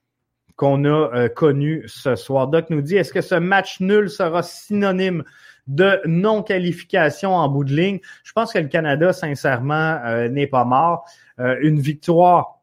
qu'on 0.57 0.85
a 0.85 0.89
euh, 1.15 1.29
connu 1.29 1.85
ce 1.87 2.17
soir. 2.17 2.49
Doc 2.49 2.71
nous 2.71 2.81
dit, 2.81 2.97
est-ce 2.97 3.13
que 3.13 3.21
ce 3.21 3.35
match 3.35 3.81
nul 3.81 4.09
sera 4.09 4.43
synonyme 4.43 5.25
de 5.67 6.01
non-qualification 6.07 7.35
en 7.35 7.49
bout 7.49 7.65
de 7.65 7.75
ligne? 7.75 8.01
Je 8.23 8.33
pense 8.33 8.53
que 8.53 8.59
le 8.59 8.69
Canada, 8.69 9.13
sincèrement, 9.13 9.99
euh, 10.05 10.29
n'est 10.29 10.47
pas 10.47 10.65
mort. 10.65 11.05
Euh, 11.41 11.57
une 11.61 11.81
victoire 11.81 12.61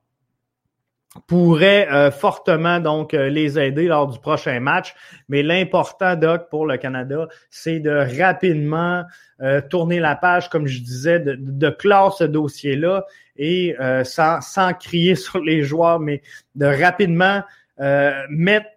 pourrait 1.27 1.91
euh, 1.91 2.09
fortement 2.09 2.79
donc 2.79 3.13
euh, 3.13 3.27
les 3.27 3.59
aider 3.59 3.87
lors 3.87 4.07
du 4.07 4.17
prochain 4.19 4.61
match. 4.61 4.95
Mais 5.27 5.43
l'important, 5.43 6.15
Doc, 6.15 6.47
pour 6.49 6.65
le 6.65 6.77
Canada, 6.77 7.27
c'est 7.49 7.79
de 7.79 8.19
rapidement 8.19 9.03
tourner 9.71 9.99
la 9.99 10.15
page, 10.15 10.51
comme 10.51 10.67
je 10.67 10.79
disais, 10.81 11.19
de, 11.19 11.35
de 11.35 11.69
clore 11.71 12.15
ce 12.15 12.25
dossier-là 12.25 13.05
et 13.37 13.75
sans, 14.03 14.39
sans 14.39 14.71
crier 14.73 15.15
sur 15.15 15.39
les 15.39 15.63
joueurs, 15.63 15.99
mais 15.99 16.21
de 16.53 16.67
rapidement 16.67 17.41
mettre 18.29 18.69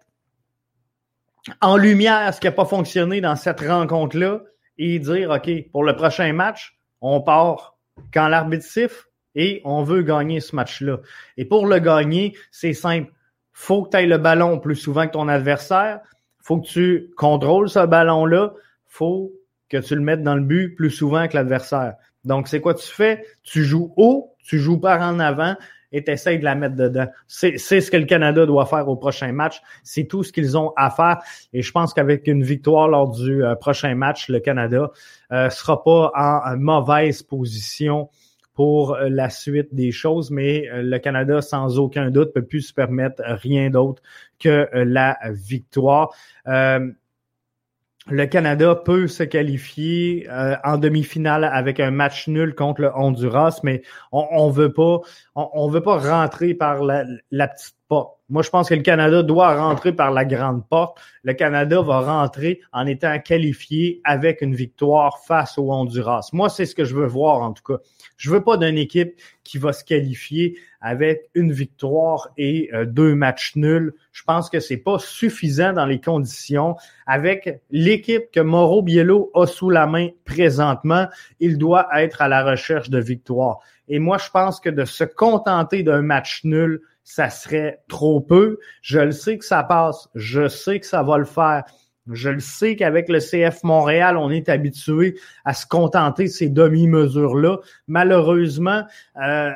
en 1.61 1.77
lumière 1.77 2.33
ce 2.33 2.39
qui 2.39 2.47
n'a 2.47 2.51
pas 2.51 2.65
fonctionné 2.65 3.21
dans 3.21 3.35
cette 3.35 3.61
rencontre-là 3.61 4.41
et 4.77 4.99
dire, 4.99 5.29
OK, 5.29 5.49
pour 5.71 5.83
le 5.83 5.95
prochain 5.95 6.33
match, 6.33 6.77
on 7.01 7.21
part 7.21 7.77
quand 8.13 8.27
l'arbitre 8.27 8.65
siffle, 8.65 9.05
et 9.35 9.61
on 9.65 9.83
veut 9.83 10.01
gagner 10.01 10.39
ce 10.39 10.55
match-là. 10.55 10.99
Et 11.37 11.45
pour 11.45 11.67
le 11.67 11.79
gagner, 11.79 12.35
c'est 12.51 12.73
simple. 12.73 13.11
Faut 13.51 13.83
que 13.83 13.89
tu 13.89 13.97
ailles 13.97 14.07
le 14.07 14.17
ballon 14.17 14.59
plus 14.59 14.75
souvent 14.75 15.05
que 15.05 15.11
ton 15.11 15.27
adversaire. 15.27 15.99
Faut 16.41 16.59
que 16.59 16.67
tu 16.67 17.11
contrôles 17.17 17.69
ce 17.69 17.85
ballon-là. 17.85 18.53
Faut 18.87 19.33
que 19.69 19.77
tu 19.77 19.95
le 19.95 20.01
mettes 20.01 20.23
dans 20.23 20.35
le 20.35 20.41
but 20.41 20.75
plus 20.75 20.91
souvent 20.91 21.27
que 21.27 21.35
l'adversaire. 21.35 21.95
Donc, 22.23 22.47
c'est 22.47 22.61
quoi 22.61 22.73
tu 22.73 22.87
fais? 22.87 23.25
Tu 23.43 23.63
joues 23.63 23.93
haut, 23.97 24.35
tu 24.43 24.57
joues 24.57 24.79
par 24.79 25.01
en 25.01 25.19
avant 25.19 25.55
et 25.91 26.03
tu 26.03 26.11
essaies 26.11 26.37
de 26.37 26.43
la 26.43 26.55
mettre 26.55 26.75
dedans. 26.75 27.07
C'est 27.27 27.57
ce 27.57 27.91
que 27.91 27.97
le 27.97 28.05
Canada 28.05 28.45
doit 28.45 28.65
faire 28.65 28.87
au 28.87 28.95
prochain 28.95 29.31
match. 29.31 29.61
C'est 29.83 30.05
tout 30.05 30.23
ce 30.23 30.31
qu'ils 30.31 30.57
ont 30.57 30.73
à 30.75 30.89
faire. 30.89 31.21
Et 31.53 31.61
je 31.61 31.71
pense 31.71 31.93
qu'avec 31.93 32.27
une 32.27 32.43
victoire 32.43 32.87
lors 32.87 33.09
du 33.09 33.43
euh, 33.43 33.55
prochain 33.55 33.95
match, 33.95 34.29
le 34.29 34.39
Canada 34.39 34.91
euh, 35.31 35.49
sera 35.49 35.83
pas 35.83 36.11
en 36.15 36.57
mauvaise 36.57 37.23
position 37.23 38.09
pour 38.53 38.95
la 38.95 39.29
suite 39.29 39.75
des 39.75 39.91
choses, 39.91 40.31
mais 40.31 40.69
le 40.71 40.97
Canada, 40.97 41.41
sans 41.41 41.77
aucun 41.77 42.09
doute, 42.09 42.33
peut 42.33 42.45
plus 42.45 42.61
se 42.61 42.73
permettre 42.73 43.21
rien 43.25 43.69
d'autre 43.69 44.01
que 44.39 44.69
la 44.71 45.17
victoire 45.33 46.15
le 48.07 48.25
Canada 48.27 48.75
peut 48.75 49.07
se 49.07 49.23
qualifier 49.23 50.27
euh, 50.29 50.55
en 50.63 50.77
demi-finale 50.77 51.43
avec 51.43 51.79
un 51.79 51.91
match 51.91 52.27
nul 52.27 52.53
contre 52.53 52.81
le 52.81 52.91
Honduras, 52.95 53.59
mais 53.63 53.81
on, 54.11 54.27
on 54.31 54.49
veut 54.49 54.71
pas, 54.71 54.99
on, 55.35 55.67
veut 55.69 55.81
pas 55.81 55.97
rentrer 55.97 56.53
par 56.53 56.83
la, 56.83 57.03
la 57.31 57.47
petite 57.47 57.74
porte. 57.87 58.17
Moi, 58.27 58.41
je 58.41 58.49
pense 58.49 58.69
que 58.69 58.73
le 58.73 58.81
Canada 58.81 59.21
doit 59.21 59.55
rentrer 59.55 59.93
par 59.93 60.09
la 60.11 60.25
grande 60.25 60.67
porte. 60.67 60.97
Le 61.23 61.33
Canada 61.33 61.81
va 61.83 61.99
rentrer 61.99 62.61
en 62.73 62.87
étant 62.87 63.19
qualifié 63.19 64.01
avec 64.03 64.41
une 64.41 64.55
victoire 64.55 65.19
face 65.25 65.59
au 65.59 65.71
Honduras. 65.71 66.29
Moi, 66.33 66.49
c'est 66.49 66.65
ce 66.65 66.73
que 66.73 66.85
je 66.85 66.95
veux 66.95 67.05
voir 67.05 67.41
en 67.41 67.53
tout 67.53 67.63
cas. 67.63 67.79
Je 68.17 68.31
veux 68.31 68.43
pas 68.43 68.57
d'une 68.57 68.79
équipe 68.79 69.13
qui 69.43 69.59
va 69.59 69.73
se 69.73 69.83
qualifier 69.83 70.57
avec 70.81 71.29
une 71.35 71.51
victoire 71.51 72.29
et 72.37 72.69
euh, 72.73 72.85
deux 72.85 73.13
matchs 73.13 73.55
nuls. 73.55 73.93
Je 74.11 74.23
pense 74.23 74.49
que 74.49 74.59
c'est 74.59 74.77
pas 74.77 74.97
suffisant 74.97 75.73
dans 75.73 75.85
les 75.85 76.01
conditions. 76.01 76.75
Avec 77.05 77.61
l'équipe 77.69 78.31
que 78.31 78.39
Mauro 78.39 78.81
Biello 78.81 79.29
a 79.35 79.45
sous 79.45 79.69
la 79.69 79.85
main 79.85 80.09
présentement, 80.25 81.07
il 81.39 81.59
doit 81.59 81.87
être 81.95 82.21
à 82.21 82.27
la 82.27 82.43
recherche 82.43 82.89
de 82.89 82.99
victoires. 82.99 83.59
Et 83.87 83.99
moi, 83.99 84.17
je 84.17 84.29
pense 84.31 84.59
que 84.59 84.69
de 84.69 84.85
se 84.85 85.03
contenter 85.03 85.83
d'un 85.83 86.01
match 86.01 86.41
nul, 86.43 86.81
ça 87.05 87.29
serait 87.29 87.79
trop 87.87 88.19
peu. 88.19 88.57
Je 88.81 88.99
le 88.99 89.11
sais 89.11 89.37
que 89.37 89.45
ça 89.45 89.63
passe. 89.63 90.09
Je 90.15 90.49
sais 90.49 90.79
que 90.79 90.85
ça 90.85 91.03
va 91.03 91.17
le 91.17 91.25
faire. 91.25 91.63
Je 92.11 92.29
le 92.29 92.39
sais 92.39 92.75
qu'avec 92.75 93.07
le 93.09 93.19
CF 93.19 93.63
Montréal, 93.63 94.17
on 94.17 94.29
est 94.29 94.49
habitué 94.49 95.17
à 95.45 95.53
se 95.53 95.65
contenter 95.65 96.23
de 96.25 96.29
ces 96.29 96.49
demi-mesures-là. 96.49 97.59
Malheureusement, 97.87 98.83
euh, 99.23 99.51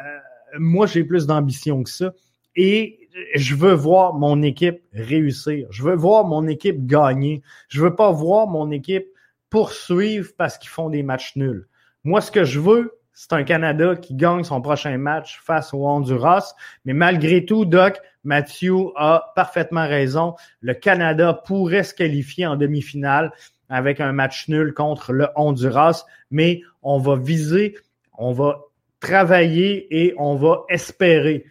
moi, 0.57 0.85
j'ai 0.85 1.03
plus 1.03 1.27
d'ambition 1.27 1.83
que 1.83 1.89
ça. 1.89 2.13
Et 2.55 3.09
je 3.35 3.55
veux 3.55 3.73
voir 3.73 4.13
mon 4.13 4.41
équipe 4.43 4.81
réussir. 4.93 5.67
Je 5.71 5.83
veux 5.83 5.95
voir 5.95 6.25
mon 6.25 6.47
équipe 6.47 6.85
gagner. 6.85 7.41
Je 7.67 7.81
veux 7.81 7.95
pas 7.95 8.11
voir 8.11 8.47
mon 8.47 8.69
équipe 8.71 9.07
poursuivre 9.49 10.31
parce 10.37 10.57
qu'ils 10.59 10.69
font 10.69 10.89
des 10.89 11.03
matchs 11.03 11.35
nuls. 11.35 11.67
Moi, 12.03 12.21
ce 12.21 12.31
que 12.31 12.43
je 12.43 12.59
veux, 12.59 12.98
c'est 13.21 13.33
un 13.33 13.43
Canada 13.43 13.97
qui 13.97 14.15
gagne 14.15 14.45
son 14.45 14.61
prochain 14.61 14.97
match 14.97 15.41
face 15.43 15.73
au 15.73 15.85
Honduras. 15.85 16.55
Mais 16.85 16.93
malgré 16.93 17.43
tout, 17.43 17.65
Doc, 17.65 17.99
Mathieu 18.23 18.77
a 18.95 19.33
parfaitement 19.35 19.85
raison. 19.85 20.35
Le 20.61 20.73
Canada 20.73 21.33
pourrait 21.33 21.83
se 21.83 21.93
qualifier 21.93 22.47
en 22.47 22.55
demi-finale 22.55 23.33
avec 23.67 23.99
un 23.99 24.13
match 24.13 24.47
nul 24.47 24.73
contre 24.73 25.11
le 25.11 25.27
Honduras, 25.35 26.05
mais 26.31 26.61
on 26.81 26.97
va 26.97 27.17
viser, 27.17 27.75
on 28.17 28.31
va 28.31 28.61
travailler 29.01 29.85
et 29.91 30.13
on 30.17 30.35
va 30.35 30.63
espérer 30.69 31.45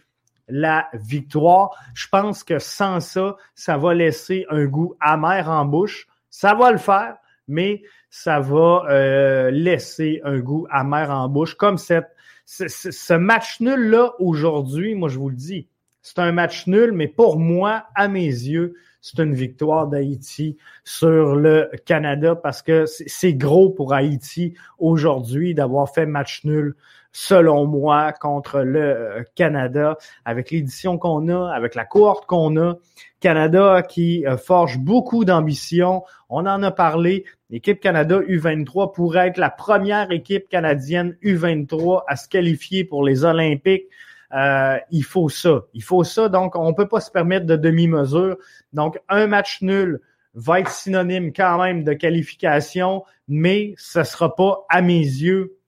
la 0.47 0.87
victoire. 0.95 1.69
Je 1.93 2.07
pense 2.07 2.43
que 2.43 2.57
sans 2.57 2.99
ça, 2.99 3.35
ça 3.53 3.77
va 3.77 3.93
laisser 3.93 4.47
un 4.49 4.65
goût 4.65 4.95
amer 4.99 5.47
en 5.47 5.65
bouche. 5.65 6.07
Ça 6.31 6.55
va 6.55 6.71
le 6.71 6.79
faire, 6.79 7.17
mais 7.49 7.81
ça 8.09 8.39
va 8.39 8.85
euh, 8.89 9.51
laisser 9.51 10.21
un 10.23 10.39
goût 10.39 10.65
amer 10.69 11.09
en 11.11 11.27
bouche. 11.27 11.55
Comme 11.55 11.77
cette, 11.77 12.15
ce, 12.45 12.67
ce 12.67 13.13
match 13.13 13.59
nul-là 13.59 14.13
aujourd'hui, 14.19 14.95
moi 14.95 15.09
je 15.09 15.19
vous 15.19 15.29
le 15.29 15.35
dis, 15.35 15.67
c'est 16.01 16.19
un 16.19 16.31
match 16.31 16.65
nul, 16.67 16.93
mais 16.93 17.07
pour 17.07 17.37
moi, 17.37 17.85
à 17.95 18.07
mes 18.07 18.25
yeux, 18.25 18.75
c'est 19.01 19.19
une 19.19 19.33
victoire 19.33 19.87
d'Haïti 19.87 20.57
sur 20.83 21.35
le 21.35 21.69
Canada 21.85 22.35
parce 22.35 22.61
que 22.61 22.85
c'est 22.85 23.33
gros 23.33 23.69
pour 23.69 23.93
Haïti 23.93 24.55
aujourd'hui 24.77 25.53
d'avoir 25.53 25.93
fait 25.93 26.05
match 26.05 26.43
nul 26.43 26.75
selon 27.11 27.65
moi, 27.65 28.13
contre 28.13 28.61
le 28.61 28.81
euh, 28.81 29.23
Canada, 29.35 29.97
avec 30.25 30.51
l'édition 30.51 30.97
qu'on 30.97 31.27
a, 31.29 31.51
avec 31.53 31.75
la 31.75 31.85
cohorte 31.85 32.25
qu'on 32.25 32.57
a. 32.57 32.75
Canada 33.19 33.81
qui 33.81 34.25
euh, 34.25 34.37
forge 34.37 34.77
beaucoup 34.77 35.25
d'ambition. 35.25 36.03
On 36.29 36.45
en 36.45 36.63
a 36.63 36.71
parlé. 36.71 37.25
L'équipe 37.49 37.79
Canada 37.79 38.19
U23 38.19 38.93
pourrait 38.93 39.29
être 39.29 39.37
la 39.37 39.49
première 39.49 40.11
équipe 40.11 40.47
canadienne 40.49 41.17
U23 41.23 42.03
à 42.07 42.15
se 42.15 42.29
qualifier 42.29 42.83
pour 42.83 43.03
les 43.03 43.25
Olympiques. 43.25 43.87
Euh, 44.33 44.77
il 44.91 45.03
faut 45.03 45.29
ça. 45.29 45.63
Il 45.73 45.83
faut 45.83 46.03
ça. 46.03 46.29
Donc, 46.29 46.55
on 46.55 46.69
ne 46.69 46.75
peut 46.75 46.87
pas 46.87 47.01
se 47.01 47.11
permettre 47.11 47.45
de 47.45 47.55
demi-mesure. 47.55 48.37
Donc, 48.73 48.99
un 49.09 49.27
match 49.27 49.61
nul 49.61 49.99
va 50.35 50.59
être 50.59 50.69
synonyme 50.69 51.33
quand 51.33 51.61
même 51.61 51.83
de 51.83 51.93
qualification, 51.93 53.03
mais 53.27 53.73
ce 53.77 53.99
ne 53.99 54.03
sera 54.03 54.35
pas, 54.35 54.65
à 54.69 54.81
mes 54.81 54.99
yeux, 54.99 55.58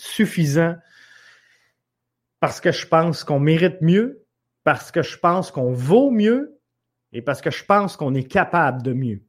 suffisant 0.00 0.74
parce 2.40 2.60
que 2.60 2.72
je 2.72 2.86
pense 2.86 3.22
qu'on 3.22 3.38
mérite 3.38 3.80
mieux, 3.82 4.24
parce 4.64 4.90
que 4.90 5.02
je 5.02 5.18
pense 5.18 5.50
qu'on 5.50 5.72
vaut 5.72 6.10
mieux 6.10 6.58
et 7.12 7.22
parce 7.22 7.40
que 7.40 7.50
je 7.50 7.64
pense 7.64 7.96
qu'on 7.96 8.14
est 8.14 8.24
capable 8.24 8.82
de 8.82 8.92
mieux. 8.92 9.22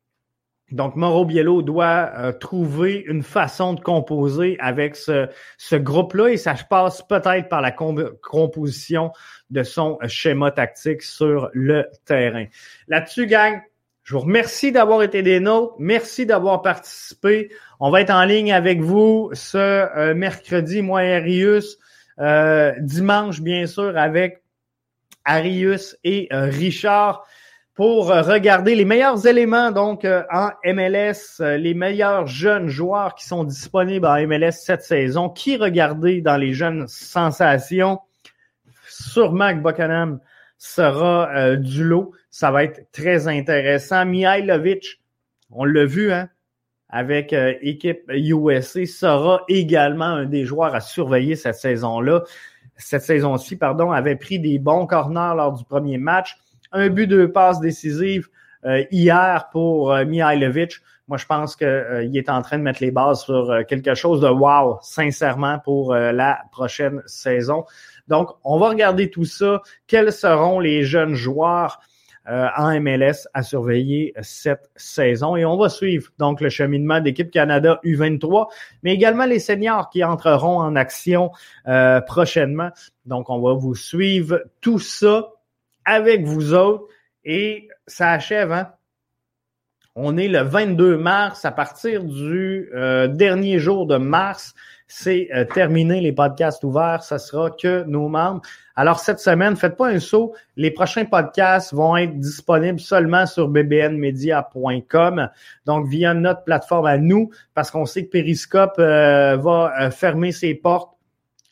Donc, 0.72 0.96
Mauro 0.96 1.26
Biello 1.26 1.62
doit 1.62 2.12
euh, 2.16 2.32
trouver 2.32 3.04
une 3.06 3.24
façon 3.24 3.74
de 3.74 3.82
composer 3.82 4.58
avec 4.60 4.96
ce, 4.96 5.28
ce 5.58 5.76
groupe-là 5.76 6.30
et 6.30 6.38
ça 6.38 6.56
passe 6.70 7.02
peut-être 7.02 7.50
par 7.50 7.60
la 7.60 7.72
composition 7.72 9.12
de 9.50 9.64
son 9.64 10.00
schéma 10.08 10.52
tactique 10.52 11.02
sur 11.02 11.50
le 11.52 11.88
terrain. 12.06 12.46
Là-dessus, 12.88 13.28
gang, 13.28 13.60
je 14.12 14.16
vous 14.18 14.24
remercie 14.24 14.74
d'avoir 14.74 15.04
été 15.04 15.24
des 15.24 15.40
nôtres. 15.40 15.76
Merci 15.80 16.26
d'avoir 16.26 16.62
participé. 16.62 17.50
On 17.80 17.90
va 17.92 18.02
être 18.02 18.10
en 18.10 18.26
ligne 18.26 18.52
avec 18.52 18.82
vous 18.82 19.30
ce 19.32 19.58
euh, 19.58 20.14
mercredi, 20.14 20.82
moi 20.82 21.06
et 21.06 21.16
Arius. 21.16 21.78
Euh, 22.20 22.74
dimanche, 22.82 23.40
bien 23.40 23.68
sûr, 23.68 23.98
avec 23.98 24.44
Arius 25.24 25.96
et 26.04 26.28
Richard 26.30 27.26
pour 27.82 28.12
euh, 28.12 28.22
regarder 28.22 28.76
les 28.76 28.86
meilleurs 28.86 29.26
éléments 29.26 29.72
donc 29.72 30.04
euh, 30.06 30.24
en 30.32 30.50
MLS, 30.66 31.40
euh, 31.40 31.58
les 31.58 31.74
meilleurs 31.74 32.28
jeunes 32.28 32.68
joueurs 32.68 33.16
qui 33.16 33.26
sont 33.26 33.44
disponibles 33.44 34.06
en 34.06 34.28
MLS 34.28 34.52
cette 34.52 34.84
saison. 34.84 35.30
Qui 35.30 35.56
regarder 35.56 36.22
dans 36.22 36.38
les 36.38 36.54
jeunes 36.54 36.88
sensations? 36.88 38.00
Sûrement 38.88 39.54
que 39.54 39.62
Bokanam 39.62 40.20
sera 40.64 41.56
du 41.58 41.84
lot. 41.84 42.12
Ça 42.30 42.52
va 42.52 42.64
être 42.64 42.92
très 42.92 43.28
intéressant. 43.28 44.06
Mihailovic, 44.06 45.02
on 45.50 45.66
l'a 45.66 45.86
vu, 45.86 46.12
hein, 46.12 46.30
avec 46.90 47.34
équipe 47.62 48.04
USA, 48.10 48.86
sera 48.86 49.44
également 49.48 50.06
un 50.06 50.26
des 50.26 50.46
joueurs 50.46 50.76
à 50.76 50.82
surveiller 50.82 51.36
cette 51.36 51.56
saison-là. 51.56 52.24
Cette 52.78 53.02
saison-ci, 53.02 53.56
pardon, 53.56 53.92
avait 53.92 54.16
pris 54.16 54.40
des 54.40 54.60
bons 54.60 54.86
corners 54.86 55.34
lors 55.36 55.54
du 55.54 55.64
premier 55.64 55.98
match 55.98 56.38
un 56.72 56.90
but, 56.90 57.08
deux 57.08 57.32
passes 57.32 57.60
décisives 57.60 58.28
euh, 58.66 58.84
hier 58.92 59.50
pour 59.52 59.92
euh, 59.94 60.06
Mihailovic. 60.06 60.78
Moi, 61.08 61.18
je 61.18 61.26
pense 61.26 61.56
qu'il 61.56 61.68
euh, 61.68 62.14
est 62.14 62.30
en 62.30 62.42
train 62.42 62.58
de 62.58 62.64
mettre 62.64 62.82
les 62.82 62.92
bases 62.92 63.24
sur 63.24 63.66
quelque 63.68 63.96
chose 63.96 64.22
de 64.22 64.30
wow, 64.30 64.80
sincèrement, 64.82 65.60
pour 65.60 65.94
la 65.94 66.42
prochaine 66.52 67.02
saison. 67.06 67.66
Donc, 68.08 68.30
on 68.44 68.60
va 68.60 68.70
regarder 68.70 69.10
tout 69.10 69.26
ça. 69.26 69.62
Quels 69.88 70.12
seront 70.12 70.60
les 70.60 70.84
jeunes 70.84 71.16
joueurs 71.16 71.80
en 72.28 72.80
MLS 72.80 73.28
à 73.34 73.42
surveiller 73.44 74.14
cette 74.22 74.70
saison? 74.76 75.36
Et 75.36 75.44
on 75.44 75.58
va 75.58 75.70
suivre 75.70 76.12
donc 76.20 76.40
le 76.40 76.50
cheminement 76.50 77.02
d'équipe 77.02 77.32
Canada 77.32 77.80
U23, 77.84 78.48
mais 78.84 78.94
également 78.94 79.26
les 79.26 79.40
seniors 79.40 79.90
qui 79.90 80.04
entreront 80.04 80.60
en 80.60 80.76
action 80.76 81.32
prochainement. 82.06 82.70
Donc, 83.06 83.30
on 83.30 83.42
va 83.42 83.54
vous 83.54 83.76
suivre 83.76 84.44
tout 84.62 84.80
ça 84.80 85.32
avec 85.86 86.26
vous 86.26 86.54
autres 86.54 86.88
et 87.24 87.68
ça 87.88 88.12
achève, 88.12 88.52
hein? 88.52 88.72
On 89.96 90.18
est 90.18 90.30
le 90.30 90.42
22 90.42 90.98
mars. 90.98 91.44
À 91.44 91.52
partir 91.52 92.04
du 92.04 92.70
euh, 92.74 93.08
dernier 93.08 93.60
jour 93.60 93.86
de 93.86 93.98
mars, 93.98 94.54
c'est 94.92 95.30
euh, 95.34 95.46
terminé 95.46 96.02
les 96.02 96.12
podcasts 96.12 96.64
ouverts. 96.66 97.02
Ça 97.04 97.18
sera 97.18 97.50
que 97.50 97.84
nos 97.84 98.10
membres. 98.10 98.42
Alors 98.76 99.00
cette 99.00 99.20
semaine, 99.20 99.56
faites 99.56 99.78
pas 99.78 99.88
un 99.88 100.00
saut. 100.00 100.36
Les 100.58 100.70
prochains 100.70 101.06
podcasts 101.06 101.74
vont 101.74 101.96
être 101.96 102.20
disponibles 102.20 102.80
seulement 102.80 103.26
sur 103.26 103.48
bbnmedia.com, 103.48 105.30
donc 105.66 105.88
via 105.88 106.14
notre 106.14 106.44
plateforme 106.44 106.88
à 106.88 106.98
nous, 106.98 107.30
parce 107.54 107.72
qu'on 107.72 107.86
sait 107.86 108.06
que 108.06 108.10
Periscope 108.10 108.76
euh, 108.80 109.38
va 109.38 109.92
fermer 109.92 110.34
ses 110.34 110.56
portes 110.56 110.92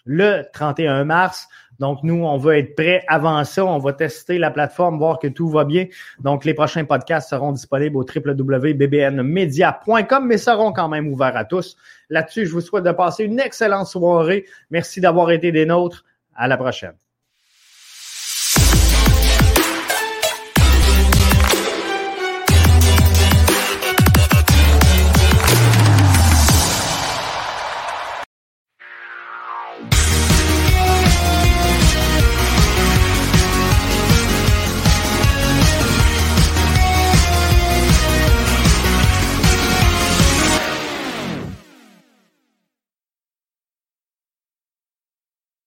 le 0.05 0.43
31 0.51 1.05
mars. 1.05 1.47
Donc, 1.79 1.99
nous, 2.03 2.25
on 2.25 2.37
veut 2.37 2.57
être 2.57 2.75
prêts 2.75 3.03
avant 3.07 3.43
ça. 3.43 3.65
On 3.65 3.79
va 3.79 3.93
tester 3.93 4.37
la 4.37 4.51
plateforme, 4.51 4.97
voir 4.97 5.19
que 5.19 5.27
tout 5.27 5.49
va 5.49 5.65
bien. 5.65 5.87
Donc, 6.19 6.45
les 6.45 6.53
prochains 6.53 6.85
podcasts 6.85 7.29
seront 7.29 7.53
disponibles 7.53 7.97
au 7.97 8.03
www.bbnmedia.com, 8.03 10.27
mais 10.27 10.37
seront 10.37 10.71
quand 10.73 10.89
même 10.89 11.07
ouverts 11.07 11.37
à 11.37 11.45
tous. 11.45 11.75
Là-dessus, 12.09 12.45
je 12.45 12.51
vous 12.51 12.61
souhaite 12.61 12.83
de 12.83 12.91
passer 12.91 13.23
une 13.23 13.39
excellente 13.39 13.87
soirée. 13.87 14.45
Merci 14.69 15.01
d'avoir 15.01 15.31
été 15.31 15.51
des 15.51 15.65
nôtres. 15.65 16.05
À 16.35 16.47
la 16.47 16.55
prochaine. 16.55 16.93